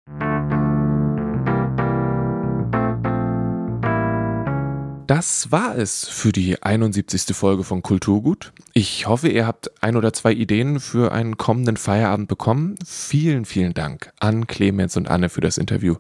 [5.11, 7.34] Das war es für die 71.
[7.36, 8.52] Folge von Kulturgut.
[8.74, 12.76] Ich hoffe, ihr habt ein oder zwei Ideen für einen kommenden Feierabend bekommen.
[12.86, 15.96] Vielen, vielen Dank an Clemens und Anne für das Interview.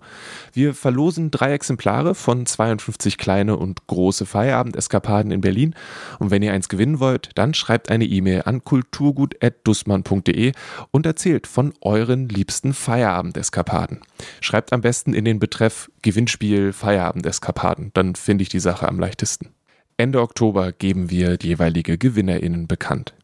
[0.52, 5.74] Wir verlosen drei Exemplare von 52 kleine und große Feierabend-Eskapaden in Berlin.
[6.20, 10.52] Und wenn ihr eins gewinnen wollt, dann schreibt eine E-Mail an kulturgut.dussmann.de
[10.92, 14.02] und erzählt von euren liebsten Feierabend-Eskapaden.
[14.40, 17.90] Schreibt am besten in den Betreff Gewinnspiel Feierabend-Eskapaden.
[17.94, 19.48] Dann finde ich die Sache am leichtesten.
[19.96, 23.14] Ende Oktober geben wir die jeweilige GewinnerInnen bekannt.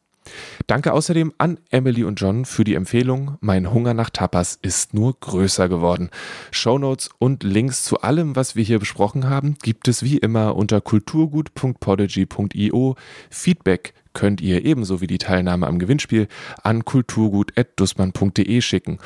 [0.66, 3.38] Danke außerdem an Emily und John für die Empfehlung.
[3.40, 6.10] Mein Hunger nach Tapas ist nur größer geworden.
[6.50, 10.80] Shownotes und Links zu allem, was wir hier besprochen haben, gibt es wie immer unter
[10.80, 12.96] kulturgut.podigy.io.
[13.30, 16.26] Feedback könnt ihr ebenso wie die Teilnahme am Gewinnspiel
[16.62, 18.98] an kulturgut.dussmann.de schicken.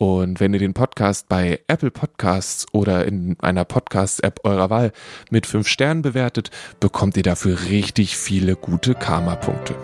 [0.00, 4.92] Und wenn ihr den Podcast bei Apple Podcasts oder in einer Podcast-App eurer Wahl
[5.28, 9.74] mit fünf Sternen bewertet, bekommt ihr dafür richtig viele gute Karma-Punkte.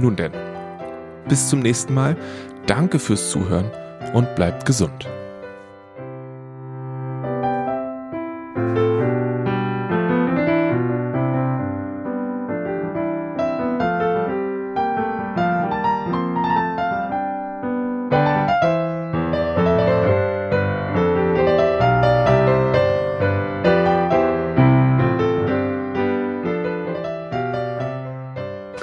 [0.00, 0.32] Nun denn,
[1.28, 2.16] bis zum nächsten Mal.
[2.66, 3.70] Danke fürs Zuhören
[4.12, 5.06] und bleibt gesund.